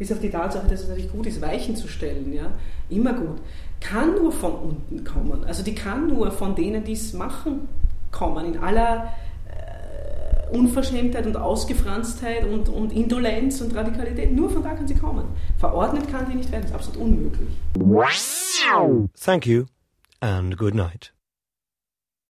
bis 0.00 0.10
auf 0.10 0.18
die 0.18 0.30
Tatsache, 0.30 0.66
dass 0.66 0.80
es 0.80 0.88
natürlich 0.88 1.12
gut 1.12 1.26
ist, 1.26 1.42
Weichen 1.42 1.76
zu 1.76 1.86
stellen, 1.86 2.32
ja, 2.32 2.50
immer 2.88 3.12
gut, 3.12 3.36
kann 3.80 4.14
nur 4.14 4.32
von 4.32 4.54
unten 4.54 5.04
kommen. 5.04 5.44
Also 5.44 5.62
die 5.62 5.74
kann 5.74 6.08
nur 6.08 6.32
von 6.32 6.54
denen, 6.54 6.84
die 6.84 6.94
es 6.94 7.12
machen, 7.12 7.68
kommen, 8.10 8.54
in 8.54 8.58
aller 8.58 9.12
Unverschämtheit 10.52 11.26
und 11.26 11.36
Ausgefranstheit 11.36 12.44
und, 12.44 12.70
und 12.70 12.92
Indolenz 12.94 13.60
und 13.60 13.76
Radikalität. 13.76 14.32
Nur 14.32 14.48
von 14.50 14.62
da 14.62 14.74
kann 14.74 14.88
sie 14.88 14.94
kommen. 14.94 15.24
Verordnet 15.58 16.10
kann 16.10 16.26
sie 16.26 16.34
nicht 16.34 16.50
werden. 16.50 16.62
Das 16.62 16.70
ist 16.70 16.76
absolut 16.76 17.00
unmöglich. 17.08 17.48
Thank 19.22 19.46
you 19.46 19.66
and 20.20 20.56
good 20.56 20.74
night. 20.74 21.12